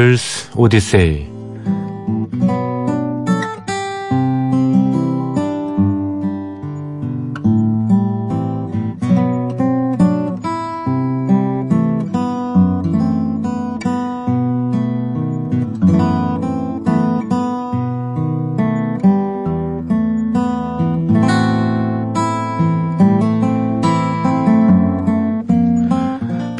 비틀 0.00 1.29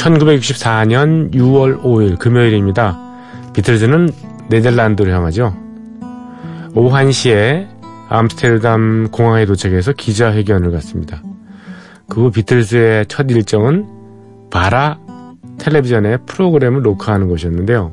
1964년 0.00 1.32
6월 1.34 1.82
5일 1.82 2.18
금요일입니다. 2.18 2.98
비틀즈는 3.52 4.10
네덜란드로 4.48 5.10
향하죠. 5.12 5.54
오후 6.74 6.90
1시에 6.90 7.68
암스테르담 8.08 9.08
공항에 9.12 9.44
도착해서 9.44 9.92
기자회견을 9.92 10.70
갖습니다. 10.72 11.22
그 12.08 12.22
후 12.22 12.30
비틀즈의 12.30 13.06
첫 13.06 13.30
일정은 13.30 13.86
바라 14.50 14.98
텔레비전의 15.58 16.20
프로그램을 16.26 16.82
녹화하는 16.82 17.28
것이었는데요. 17.28 17.92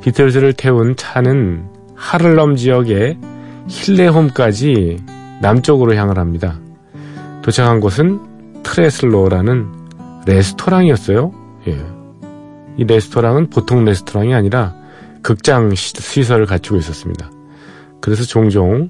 비틀즈를 0.00 0.54
태운 0.54 0.96
차는 0.96 1.64
하를럼 1.94 2.56
지역의 2.56 3.18
힐레홈까지 3.68 4.98
남쪽으로 5.42 5.94
향을 5.94 6.18
합니다. 6.18 6.58
도착한 7.42 7.80
곳은 7.80 8.20
트레슬로라는 8.62 9.81
레스토랑이었어요. 10.26 11.32
예. 11.68 11.78
이 12.76 12.84
레스토랑은 12.84 13.50
보통 13.50 13.84
레스토랑이 13.84 14.34
아니라 14.34 14.74
극장 15.22 15.74
시- 15.74 15.92
시설을 15.94 16.46
갖추고 16.46 16.78
있었습니다. 16.78 17.30
그래서 18.00 18.24
종종 18.24 18.88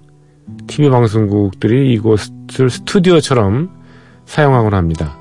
TV 0.67 0.91
방송국들이 0.91 1.93
이곳을 1.95 2.71
스튜디오처럼 2.71 3.71
사용하곤 4.25 4.75
합니다. 4.75 5.17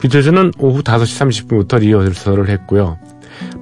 비틀즈는 0.00 0.52
오후 0.58 0.82
5시 0.82 1.48
30분부터 1.66 1.80
리허설을 1.80 2.48
했고요. 2.50 2.98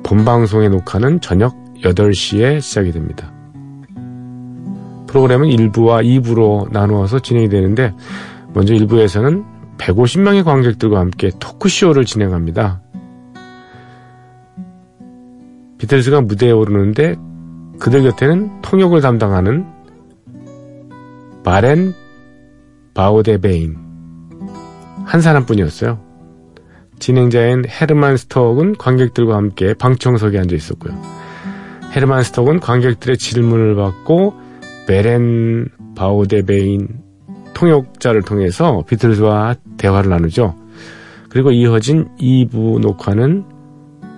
본방송의 0.02 0.70
녹화는 0.70 1.20
저녁 1.20 1.54
8시에 1.82 2.60
시작이 2.60 2.92
됩니다. 2.92 3.30
프로그램은 5.06 5.48
1부와 5.48 6.02
2부로 6.04 6.70
나누어서 6.72 7.20
진행이 7.20 7.48
되는데 7.48 7.92
먼저 8.54 8.74
일부에서는 8.74 9.44
150명의 9.78 10.44
관객들과 10.44 11.00
함께 11.00 11.30
토크쇼를 11.38 12.04
진행합니다. 12.04 12.82
비틀즈가 15.78 16.20
무대에 16.20 16.52
오르는데 16.52 17.16
그들 17.80 18.04
곁에는 18.04 18.62
통역을 18.62 19.00
담당하는 19.00 19.66
바렌 21.42 21.92
바우데베인 22.94 23.76
한 25.04 25.20
사람뿐이었어요. 25.20 25.98
진행자인 27.00 27.64
헤르만 27.66 28.16
스톡은 28.16 28.76
관객들과 28.76 29.36
함께 29.36 29.74
방청석에 29.74 30.38
앉아 30.38 30.54
있었고요. 30.54 30.96
헤르만 31.96 32.22
스톡은 32.22 32.60
관객들의 32.60 33.18
질문을 33.18 33.74
받고 33.74 34.34
베렌 34.86 35.68
바우데베인 35.96 36.88
통역자를 37.54 38.22
통해서 38.22 38.84
비틀즈와 38.88 39.56
대화를 39.76 40.10
나누죠. 40.10 40.54
그리고 41.28 41.50
이어진 41.50 42.08
2부 42.18 42.80
녹화는 42.80 43.44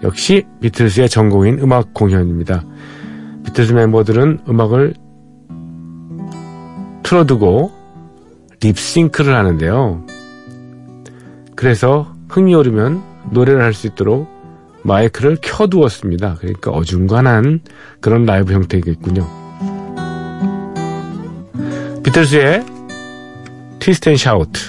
역시 0.03 0.45
비틀즈의 0.61 1.09
전공인 1.09 1.59
음악 1.61 1.95
공연입니다. 1.95 2.65
비틀즈 3.45 3.73
멤버들은 3.73 4.41
음악을 4.49 4.95
틀어두고 7.03 7.71
립싱크를 8.63 9.35
하는데요. 9.35 10.05
그래서 11.55 12.15
흥이 12.29 12.55
오르면 12.55 13.03
노래를 13.31 13.63
할 13.63 13.73
수 13.75 13.87
있도록 13.87 14.29
마이크를 14.83 15.39
켜두었습니다. 15.41 16.37
그러니까 16.41 16.71
어중간한 16.71 17.61
그런 18.01 18.27
라이브 18.27 18.53
형태겠군요. 18.53 19.27
비틀즈의 22.03 22.74
Twist 23.85 24.09
and 24.09 24.17
Shout 24.17 24.61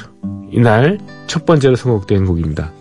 이날 0.51 0.99
첫 1.25 1.45
번째로 1.45 1.77
선곡된 1.77 2.25
곡입니다. 2.25 2.73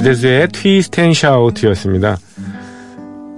비틀즈의 0.00 0.48
Twist 0.48 0.98
and 1.02 1.12
Shout였습니다. 1.12 2.16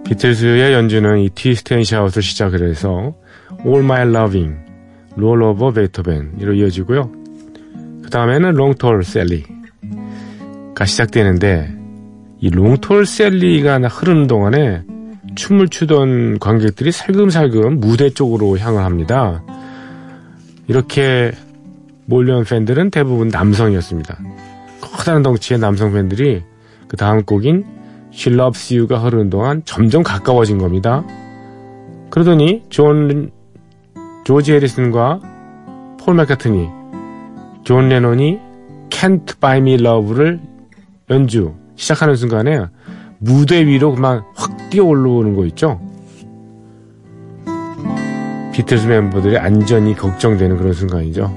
비틀즈의 0.05 0.72
연주는 0.72 1.18
이 1.18 1.29
Twist 1.35 1.75
and 1.75 1.83
Shout를 1.83 2.23
시작을 2.22 2.70
해서 2.70 3.14
All 3.66 3.81
My 3.81 4.09
Loving, 4.09 4.55
Roll 5.16 5.42
Over 5.42 5.75
Beethoven으로 5.75 6.55
이어지고요. 6.55 7.11
그 8.05 8.11
다음에는 8.11 8.53
Long 8.53 8.78
Tall 8.78 9.03
Sally가 9.03 9.49
시작되는데 10.87 11.75
이 12.38 12.48
Long 12.51 12.79
Tall 12.79 13.07
Sally가 13.07 13.79
흐르는 13.79 14.29
동안에 14.29 14.85
춤을 15.35 15.66
추던 15.66 16.38
관객들이 16.38 16.92
살금살금 16.92 17.81
무대 17.81 18.09
쪽으로 18.11 18.57
향을 18.57 18.85
합니다. 18.85 19.42
이렇게 20.68 21.33
몰려온 22.07 22.44
팬들은 22.44 22.90
대부분 22.90 23.29
남성이었습니다. 23.29 24.16
커다란 24.81 25.25
덩치의 25.25 25.59
남성 25.59 25.92
팬들이 25.92 26.44
그 26.93 26.99
다음 26.99 27.23
곡인 27.25 27.65
She 28.13 28.37
Loves 28.39 28.75
You가 28.75 28.99
흐르는 28.99 29.31
동안 29.31 29.63
점점 29.65 30.03
가까워진 30.03 30.59
겁니다. 30.59 31.03
그러더니 32.11 32.65
존 32.69 33.31
조지 34.25 34.53
해리슨과 34.53 35.21
폴 35.99 36.15
맥카트니, 36.17 36.69
존 37.65 37.89
레논이 37.89 38.39
Can't 38.91 39.41
Buy 39.41 39.59
Me 39.61 39.75
Love를 39.77 40.39
연주 41.09 41.55
시작하는 41.77 42.15
순간에 42.15 42.67
무대 43.19 43.65
위로 43.65 43.95
그만 43.95 44.23
확 44.35 44.69
뛰어 44.69 44.85
올라오는 44.85 45.35
거 45.35 45.47
있죠? 45.47 45.81
비틀즈 48.53 48.87
멤버들의 48.87 49.39
안전이 49.39 49.95
걱정되는 49.95 50.59
그런 50.59 50.75
순간이죠. 50.75 51.35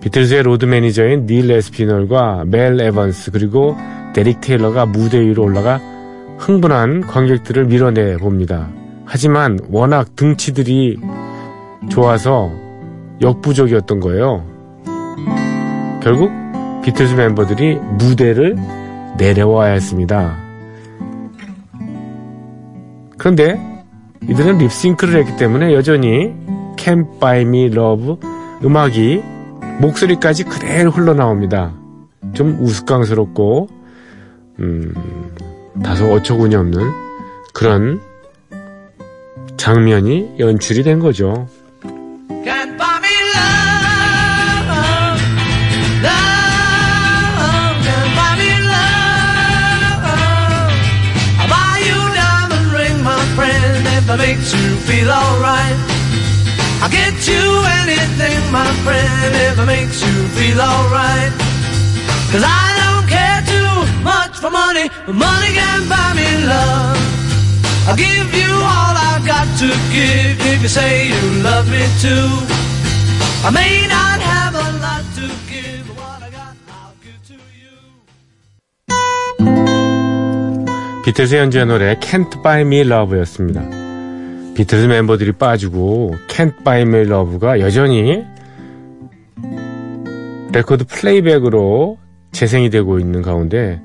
비틀즈의 0.00 0.44
로드 0.44 0.64
매니저인 0.64 1.26
닐 1.26 1.48
아스피널과 1.48 2.44
멜 2.46 2.80
에반스 2.80 3.30
그리고 3.30 3.76
데릭 4.12 4.40
테일러가 4.40 4.86
무대 4.86 5.20
위로 5.20 5.44
올라가 5.44 5.80
흥분한 6.38 7.02
관객들을 7.02 7.66
밀어내 7.66 8.16
봅니다. 8.16 8.68
하지만 9.04 9.58
워낙 9.70 10.16
등치들이 10.16 10.98
좋아서 11.88 12.50
역부족이었던 13.20 14.00
거예요. 14.00 14.44
결국 16.02 16.30
비틀즈 16.82 17.14
멤버들이 17.14 17.76
무대를 17.76 18.56
내려와야 19.18 19.72
했습니다. 19.72 20.36
그런데 23.18 23.60
이들은 24.28 24.58
립싱크를 24.58 25.18
했기 25.20 25.36
때문에 25.36 25.72
여전히 25.74 26.34
Can't 26.76 27.20
Buy 27.20 27.42
Me 27.42 27.66
Love 27.66 28.16
음악이 28.64 29.22
목소리까지 29.80 30.44
그대로 30.44 30.90
흘러나옵니다. 30.90 31.72
좀 32.32 32.58
우스꽝스럽고 32.60 33.68
음, 34.62 34.94
다소 35.82 36.12
어처구니 36.12 36.54
없는 36.54 36.90
그런 37.52 38.00
장면이 39.56 40.36
연출이 40.38 40.82
된 40.82 40.98
거죠. 40.98 41.48
Cause 62.32 62.46
I 62.46 62.71
money, 64.52 64.86
but 65.06 65.16
money 65.16 65.50
can 65.58 65.80
buy 65.88 66.12
me 66.14 66.28
love. 66.46 67.00
I'll 67.88 67.96
give 67.96 68.28
you 68.40 68.52
all 68.52 68.94
I've 69.08 69.24
got 69.26 69.48
to 69.62 69.68
give 69.90 70.36
if 70.52 70.62
you 70.62 70.68
say 70.68 71.08
you 71.08 71.22
love 71.42 71.66
me 71.68 71.82
too. 72.04 72.28
I 73.44 73.50
may 73.50 73.88
not 73.88 74.18
have 74.20 74.54
a 74.54 74.68
lot 74.84 75.04
to 75.18 75.26
give, 75.50 75.82
but 75.88 75.96
what 75.98 76.22
I 76.22 76.30
got 76.30 76.54
I'll 76.68 76.94
give 77.02 77.20
to 77.30 77.36
you. 77.60 77.74
비틀즈 81.04 81.34
연주의 81.34 81.66
노래 81.66 81.96
Can't 81.96 82.42
Buy 82.42 82.60
Me 82.60 82.80
Love였습니다. 82.80 83.62
비틀즈 84.54 84.86
멤버들이 84.86 85.32
빠지고 85.32 86.14
Can't 86.28 86.62
Buy 86.62 86.82
Me 86.82 87.00
Love가 87.00 87.58
여전히 87.58 88.22
레코드 90.52 90.84
플레이백으로 90.84 91.98
재생이 92.30 92.70
되고 92.70 92.98
있는 93.00 93.22
가운데 93.22 93.80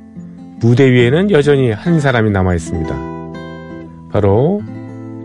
무대 0.59 0.91
위에는 0.91 1.31
여전히 1.31 1.71
한 1.71 1.99
사람이 1.99 2.31
남아 2.31 2.55
있습니다. 2.55 2.95
바로 4.11 4.61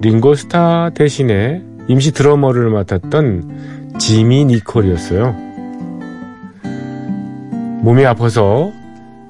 링고스타 0.02 0.90
대신에 0.90 1.62
임시 1.88 2.12
드러머를 2.12 2.68
맡았던 2.70 3.96
지미 3.98 4.44
니콜이었어요. 4.44 5.34
몸이 7.82 8.04
아파서 8.04 8.70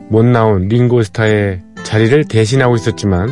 못 0.08 0.24
나온 0.24 0.68
링고스타의 0.68 1.62
자리를 1.84 2.24
대신하고 2.24 2.74
있었지만 2.74 3.30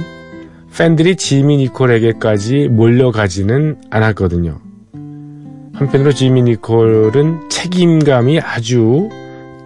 팬들이 0.77 1.17
지미 1.17 1.57
니콜에게까지 1.59 2.69
몰려가지는 2.69 3.83
않았거든요. 3.91 4.61
한편으로 5.75 6.13
지미 6.13 6.43
니콜은 6.43 7.49
책임감이 7.51 8.41
아주 8.41 9.09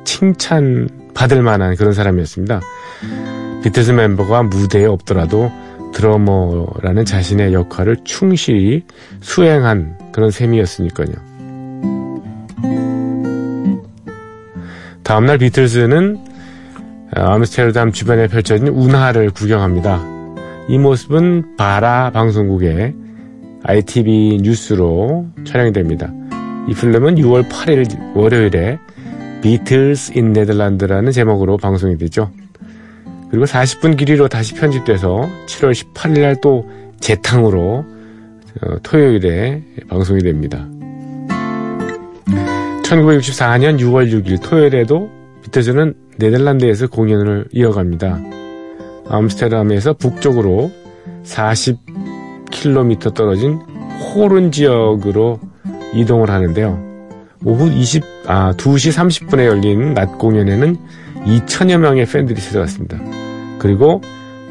칭찬 0.05 1.04
받을 1.15 1.43
만한 1.43 1.77
그런 1.77 1.93
사람이었습니다. 1.93 2.61
비틀즈 3.63 3.93
멤버가 3.93 4.43
무대에 4.43 4.85
없더라도 4.85 5.51
드러머라는 5.95 7.05
자신의 7.05 7.55
역할을 7.55 7.99
충실히 8.05 8.85
수행한 9.21 9.97
그런 10.13 10.31
셈이었으니까요. 10.31 11.35
다음날 15.03 15.39
비틀즈는 15.39 16.19
아무스테르담 17.13 17.93
주변에 17.93 18.27
펼쳐진 18.27 18.69
운하를 18.69 19.31
구경합니다. 19.31 20.03
이 20.69 20.79
모습은 20.79 21.57
바라 21.57 22.11
방송국의 22.11 22.95
ITV 23.63 24.41
뉴스로 24.43 25.27
촬영이 25.45 25.73
됩니다. 25.73 26.11
이 26.69 26.75
필름은 26.75 27.17
6월 27.17 27.49
8일 27.49 28.17
월요일에 28.17 28.79
비틀스 29.45 30.17
in 30.17 30.33
네덜란드라는 30.33 31.13
제목으로 31.13 31.59
방송이 31.59 31.99
되죠. 31.99 32.31
그리고 33.31 33.45
40분 33.45 33.99
길이로 33.99 34.27
다시 34.29 34.55
편집돼서 34.55 35.29
7월 35.45 35.73
18일 35.73 36.21
날 36.23 36.41
또 36.41 36.67
재탕으로 36.99 37.85
어, 38.63 38.77
토요일에 38.83 39.63
방송이 39.91 40.23
됩니다. 40.23 40.67
1964년 42.85 43.79
6월 43.81 44.11
6일 44.11 44.41
토요일에도 44.43 45.11
비틀즈는 45.43 45.93
네덜란드에서 46.17 46.87
공연을 46.87 47.49
이어갑니다. 47.53 48.21
암스테르담에서 49.09 49.93
북쪽으로 49.93 50.73
40km 51.25 53.13
떨어진 53.13 53.59
호른 54.15 54.51
지역으로 54.51 55.39
이동을 55.93 56.31
하는데요. 56.31 56.83
오후 57.45 57.69
20, 57.71 58.14
아, 58.27 58.53
2시 58.53 58.93
30분에 58.93 59.47
열린 59.47 59.95
낮 59.95 60.19
공연에는 60.19 60.77
2천여 61.25 61.79
명의 61.79 62.07
팬들이 62.07 62.41
찾아왔습니다. 62.41 62.99
그리고 63.59 64.01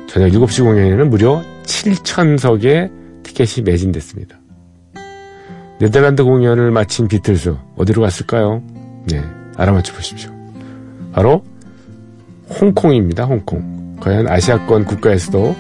저녁 0.08 0.30
7시 0.30 0.64
공연에는 0.64 1.10
무려 1.10 1.44
7천석의 1.64 2.92
티켓이 3.24 3.64
매진됐습니다. 3.64 4.38
네덜란드 5.80 6.24
공연을 6.24 6.72
마친 6.72 7.08
비틀스 7.08 7.56
어디로 7.76 8.02
갔을까요? 8.02 8.62
네, 9.06 9.22
알아맞혀 9.58 9.94
보십시오. 9.94 10.32
바로 11.12 11.44
홍콩입니다. 12.60 13.26
홍콩. 13.26 13.96
과연 14.00 14.28
아시아권 14.28 14.86
국가에서도 14.86 15.56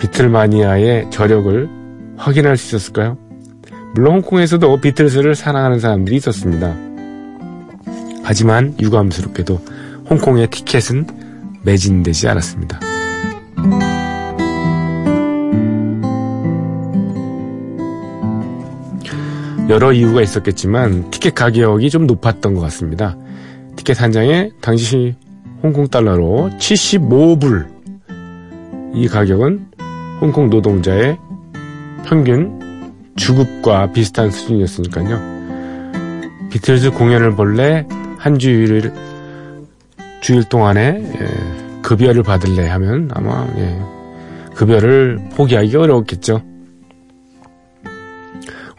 비틀마니아의 0.00 1.10
저력을 1.10 1.68
확인할 2.16 2.56
수 2.56 2.76
있었을까요? 2.76 3.16
물론 3.94 4.14
홍콩에서도 4.14 4.80
비틀스를 4.80 5.34
사랑하는 5.34 5.80
사람들이 5.80 6.16
있었습니다. 6.16 6.87
하지만 8.22 8.74
유감스럽게도 8.80 9.60
홍콩의 10.10 10.48
티켓은 10.50 11.06
매진되지 11.62 12.28
않았습니다. 12.28 12.80
여러 19.68 19.92
이유가 19.92 20.22
있었겠지만 20.22 21.10
티켓 21.10 21.34
가격이 21.34 21.90
좀 21.90 22.06
높았던 22.06 22.54
것 22.54 22.60
같습니다. 22.62 23.16
티켓 23.76 24.00
한 24.00 24.12
장에 24.12 24.50
당시 24.62 25.14
홍콩 25.62 25.88
달러로 25.88 26.50
75불. 26.58 27.66
이 28.94 29.06
가격은 29.08 29.66
홍콩 30.20 30.48
노동자의 30.48 31.18
평균 32.04 32.58
주급과 33.16 33.92
비슷한 33.92 34.30
수준이었으니까요. 34.30 35.38
비틀즈 36.50 36.92
공연을 36.92 37.36
볼래 37.36 37.86
한 38.18 38.38
주일 38.38 38.92
주일 40.20 40.44
동안에 40.48 41.12
예, 41.20 41.80
급여를 41.82 42.22
받을래 42.22 42.68
하면 42.68 43.08
아마 43.14 43.48
예, 43.56 43.78
급여를 44.54 45.18
포기하기 45.34 45.76
어려웠겠죠. 45.76 46.42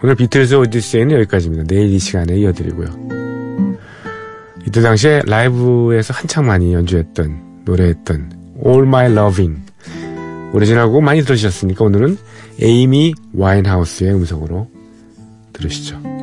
오늘 0.04 0.15
비틀즈 0.15 0.56
오디세이는 0.56 1.15
여기까지입니다. 1.15 1.63
내일 1.65 1.91
이 1.91 1.99
시간에 1.99 2.38
이어드리고요. 2.38 2.88
이때 4.67 4.82
당시에 4.82 5.21
라이브에서 5.25 6.13
한창 6.13 6.45
많이 6.45 6.73
연주했던 6.73 7.63
노래했던 7.65 8.32
All 8.65 8.84
My 8.84 9.12
Loving 9.12 9.62
오리지널곡 10.54 11.04
많이 11.04 11.21
들으셨으니까 11.21 11.86
오늘은 11.86 12.17
에이미 12.62 13.13
와인하우스의 13.34 14.13
음성으로 14.13 14.69
들으시죠. 15.54 16.18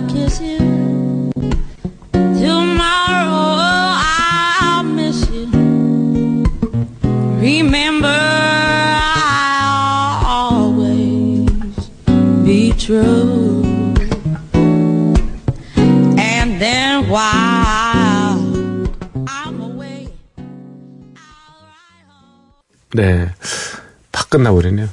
I'll 0.00 0.08
kiss 0.08 0.40
you. 0.40 0.56
Tomorrow 2.12 3.60
I'll 4.00 4.82
miss 4.82 5.28
you. 5.28 5.44
Remember 7.38 8.08
I'll 9.12 10.24
always 10.24 11.50
be 12.46 12.72
true. 12.78 13.62
And 16.16 16.58
then 16.58 17.06
while 17.10 17.28
I'm 19.28 19.60
away, 19.60 20.08
I'll 21.16 21.60
write 21.68 22.06
home. 22.08 22.54
네. 22.94 23.34
팍 24.12 24.30
끝나버리네요. 24.30 24.88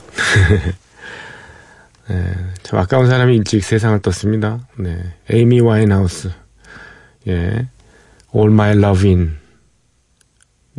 네, 2.10 2.34
참 2.63 2.80
아까운 2.80 3.08
사람이 3.08 3.36
일찍 3.36 3.63
세상을 3.63 4.00
떴습니다. 4.02 4.65
네. 4.78 5.13
에이미 5.30 5.60
와인하우스. 5.60 6.30
예. 7.28 7.67
All 8.34 8.52
My 8.52 8.78
Lovin' 8.78 9.36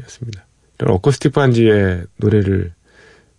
였습니다. 0.02 0.46
이런 0.78 0.94
어쿠스틱 0.94 1.32
반지의 1.32 2.04
노래를 2.16 2.72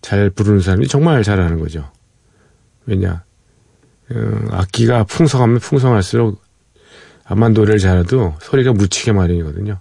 잘 0.02 0.30
부르는 0.30 0.60
사람이 0.60 0.88
정말 0.88 1.24
잘하는 1.24 1.60
거죠. 1.60 1.92
왜냐. 2.86 3.24
어, 4.12 4.16
악기가 4.52 5.04
풍성하면 5.04 5.60
풍성할수록 5.60 6.42
암만 7.26 7.54
노래를 7.54 7.80
잘해도 7.80 8.36
소리가 8.42 8.74
묻히게 8.74 9.14
마련이거든요. 9.14 9.80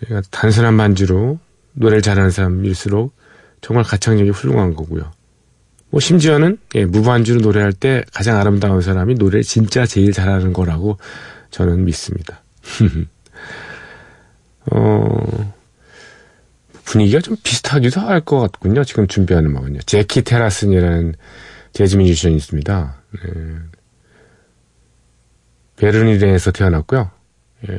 그러니까 0.00 0.28
단순한 0.30 0.76
반주로 0.76 1.38
노래를 1.72 2.02
잘하는 2.02 2.30
사람일수록 2.30 3.14
정말 3.60 3.84
가창력이 3.84 4.30
훌륭한 4.30 4.74
거고요. 4.74 5.10
뭐 5.90 6.00
심지어는 6.00 6.58
예, 6.74 6.84
무반주로 6.84 7.40
노래할 7.40 7.72
때 7.72 8.04
가장 8.12 8.38
아름다운 8.38 8.80
사람이 8.82 9.14
노래를 9.14 9.42
진짜 9.42 9.86
제일 9.86 10.12
잘하는 10.12 10.52
거라고 10.52 10.98
저는 11.50 11.84
믿습니다. 11.84 12.42
어, 14.70 15.54
분위기가 16.84 17.20
좀 17.20 17.36
비슷하기도 17.42 18.00
할 18.00 18.20
것 18.20 18.38
같군요. 18.40 18.84
지금 18.84 19.06
준비하는 19.06 19.50
음악은요. 19.50 19.80
제키 19.86 20.22
테라슨이라는 20.22 21.14
재즈 21.72 21.96
뮤지션이 21.96 22.36
있습니다. 22.36 23.02
예. 23.26 23.54
베르린에서 25.76 26.50
태어났고요. 26.50 27.10
예. 27.70 27.78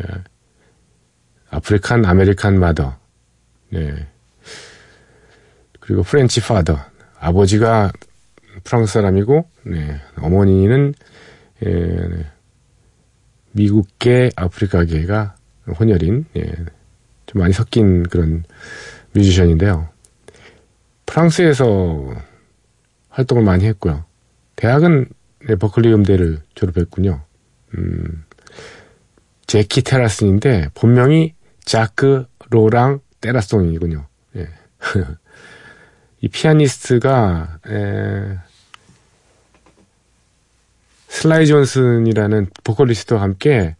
African 1.51 2.05
American 2.05 2.59
mother. 2.59 2.97
예. 3.75 4.07
그리고 5.79 6.03
French 6.03 6.41
father. 6.41 6.79
아버지가 7.19 7.91
프랑스 8.63 8.93
사람이고, 8.93 9.49
네. 9.65 9.99
어머니는, 10.17 10.93
예, 11.65 12.25
미국계 13.51 14.31
아프리카계가 14.35 15.35
혼혈인, 15.79 16.25
예, 16.37 16.51
좀 17.25 17.41
많이 17.41 17.53
섞인 17.53 18.03
그런 18.03 18.43
뮤지션인데요. 19.13 19.89
프랑스에서 21.05 22.13
활동을 23.09 23.43
많이 23.43 23.65
했고요. 23.65 24.05
대학은 24.55 25.09
네, 25.47 25.55
버클리 25.55 25.91
음대를 25.93 26.41
졸업했군요. 26.53 27.21
음, 27.77 28.25
재키 29.47 29.81
테라슨인데 29.81 30.69
본명이 30.73 31.33
자크 31.63 32.25
로랑 32.49 32.99
테라송이군요. 33.21 34.07
예. 34.35 34.47
이 36.21 36.27
피아니스트가 36.27 37.59
에, 37.69 38.37
슬라이 41.07 41.47
존슨이라는 41.47 42.47
보컬리스트와 42.63 43.21
함께 43.21 43.75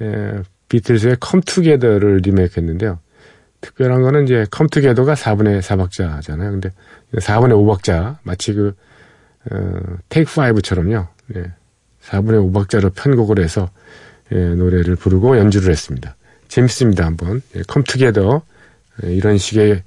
에, 0.00 0.42
비틀즈의 0.68 1.16
Come 1.20 1.44
Together를 1.44 2.18
리메이크했는데요. 2.18 2.98
특별한 3.60 4.02
거는 4.02 4.24
이제 4.24 4.46
Come 4.50 4.68
Together가 4.68 5.14
4분의 5.14 5.60
4박자잖아요. 5.62 6.50
근데 6.50 6.70
4분의 7.14 7.52
5박자 7.52 8.18
마치 8.22 8.52
그 8.52 8.74
어, 9.50 9.80
Take 10.08 10.30
5처럼요. 10.30 11.06
예, 11.36 11.52
4분의 12.02 12.52
5박자로 12.52 12.94
편곡을 12.94 13.40
해서 13.40 13.70
예, 14.32 14.36
노래를 14.36 14.96
부르고 14.96 15.38
연주를 15.38 15.70
했습니다. 15.70 16.16
재밌습니다. 16.48 17.04
한번 17.06 17.42
예, 17.56 17.62
Come 17.66 17.91
Together 17.91 18.42
예, 19.04 19.14
이런 19.14 19.38
식의 19.38 19.82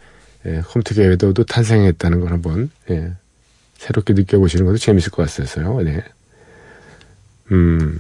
예, 0.46 0.62
Come 0.62 0.85
Together도 0.85 1.44
탄생했다는 1.44 2.22
걸 2.22 2.32
한번 2.32 2.70
예, 2.90 3.14
새롭게 3.78 4.14
느껴보시는 4.14 4.66
것도 4.66 4.78
재밌을 4.78 5.12
것 5.12 5.28
같아서요. 5.28 5.82
네. 5.82 6.04
음, 7.52 8.00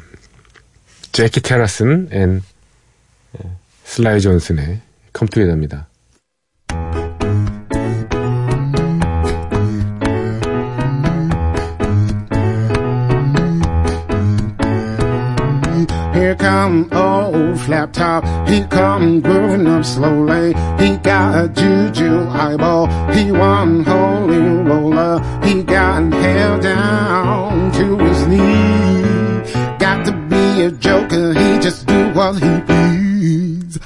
Jacky 1.12 1.41
Terrasson 1.41 2.10
and 2.12 2.43
Sly 3.86 4.22
Johnson의 4.22 4.82
Come 5.14 5.29
Together입니다. 5.29 5.88
flat 17.62 17.93
top. 17.93 18.25
He 18.49 18.62
come 18.64 19.20
grooving 19.20 19.66
up 19.66 19.85
slowly. 19.85 20.49
He 20.79 20.97
got 20.99 21.45
a 21.45 21.49
juju 21.49 22.29
eyeball. 22.29 22.87
He 23.12 23.31
one 23.31 23.85
holy 23.85 24.39
roller. 24.68 25.20
He 25.45 25.62
got 25.62 26.12
held 26.12 26.62
down 26.62 27.73
to 27.73 27.99
his 27.99 28.27
knee. 28.27 29.43
Got 29.79 30.05
to 30.07 30.12
be 30.29 30.62
a 30.62 30.70
joker. 30.73 31.33
He 31.33 31.59
just 31.61 31.87
do 31.87 31.99
what 32.14 32.35
he 32.43 32.61
please. 32.66 33.79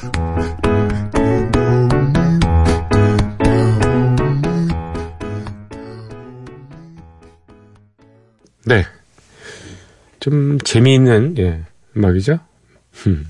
네. 8.65 8.85
좀 10.19 10.59
재미있는, 10.59 11.37
예, 11.39 11.63
음악이죠? 11.97 12.41
음. 13.08 13.28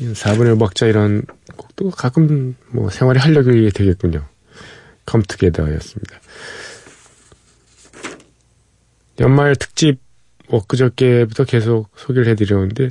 4분의 0.00 0.52
음악자 0.52 0.86
이런 0.86 1.22
곡도 1.56 1.90
가끔 1.90 2.56
뭐 2.70 2.90
생활에 2.90 3.20
활력이 3.20 3.70
되겠군요. 3.70 4.26
컴투게더였습니다. 5.06 6.20
연말 9.20 9.54
특집 9.56 10.00
엊그저께부터 10.48 11.44
계속 11.44 11.90
소개를 11.96 12.28
해드렸는데, 12.28 12.90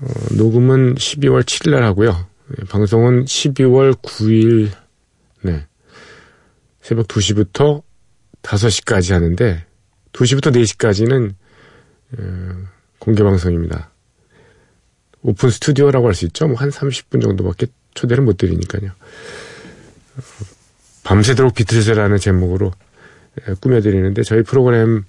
어, 0.00 0.06
녹음은 0.36 0.94
12월 0.94 1.42
7일 1.42 1.70
날 1.70 1.82
하고요. 1.84 2.26
예, 2.58 2.64
방송은 2.64 3.24
12월 3.24 3.94
9일, 3.94 4.70
네. 5.42 5.66
새벽 6.80 7.08
2시부터 7.08 7.82
5시까지 8.42 9.12
하는데, 9.12 9.64
2시부터 10.12 10.54
4시까지는 10.54 11.34
어, 12.18 12.68
공개 12.98 13.22
방송입니다. 13.22 13.90
오픈 15.22 15.50
스튜디오라고 15.50 16.06
할 16.06 16.14
수 16.14 16.24
있죠. 16.26 16.46
뭐 16.46 16.56
한 16.56 16.70
30분 16.70 17.22
정도밖에 17.22 17.66
초대를 17.94 18.22
못 18.24 18.36
드리니까요. 18.36 18.90
어, 18.90 20.22
밤새도록 21.04 21.54
비틀즈라는 21.54 22.18
제목으로 22.18 22.72
예, 23.48 23.54
꾸며드리는데 23.60 24.22
저희 24.22 24.42
프로그램 24.42 25.04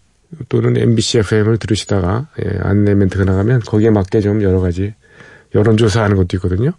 또는 0.48 0.78
MBC 0.78 1.20
FM을 1.20 1.58
들으시다가 1.58 2.28
예, 2.44 2.60
안내 2.62 2.94
멘트가 2.96 3.26
나가면 3.26 3.62
거기에 3.62 3.90
맞게 3.90 4.22
좀 4.22 4.42
여러 4.44 4.60
가지 4.60 4.94
여론조사하는 5.56 6.16
것도 6.16 6.38
있거든요. 6.38 6.72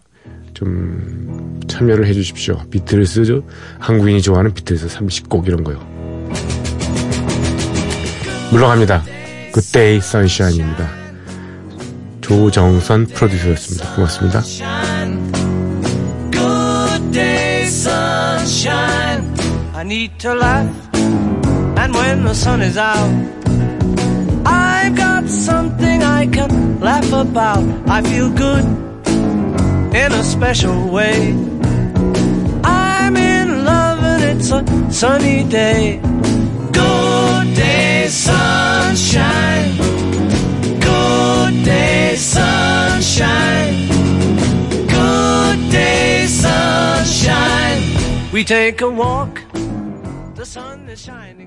좀 0.55 1.61
참여를 1.69 2.07
해주십시오. 2.07 2.63
비틀스 2.71 3.43
한국인이 3.79 4.23
좋아하는 4.23 4.53
비틀스 4.55 4.89
30곡 4.89 5.47
이런 5.47 5.65
거요. 5.65 5.79
물러갑니다. 8.53 9.05
Good 9.53 9.80
Day 9.80 10.01
Sunshine입니다. 10.01 11.00
조정선 12.30 13.08
프로듀서였습니다. 13.08 13.96
고맙습니다. 13.96 14.42
sunshine. 14.42 15.32
Good 16.32 17.12
day, 17.12 17.66
sunshine. 17.66 19.24
I 19.76 19.84
need 19.84 20.18
to 20.20 20.34
laugh. 20.34 20.70
And 21.78 21.94
when 21.94 22.24
the 22.24 22.34
sun 22.34 22.62
is 22.62 22.78
out, 22.78 23.12
I've 24.46 24.96
got 24.96 25.28
something 25.30 26.04
I 26.04 26.28
can 26.28 26.80
laugh 26.80 27.12
about. 27.12 27.64
I 27.88 28.02
feel 28.02 28.30
good 28.32 28.66
in 29.94 30.12
a 30.12 30.24
special 30.24 30.90
way. 30.90 31.34
I'm 32.64 33.16
in 33.16 33.66
love 33.66 34.04
and 34.04 34.24
it's 34.24 34.52
a 34.52 34.64
sunny 34.92 35.44
day. 35.44 36.00
Good 36.72 37.56
day, 37.56 38.08
sunshine. 38.10 39.59
Day, 42.11 42.17
sunshine. 42.17 43.87
Good 44.89 45.71
day, 45.71 46.27
sunshine. 46.27 47.83
We 48.33 48.43
take 48.43 48.81
a 48.81 48.91
walk. 48.91 49.41
The 50.35 50.45
sun 50.45 50.89
is 50.89 51.01
shining. 51.01 51.40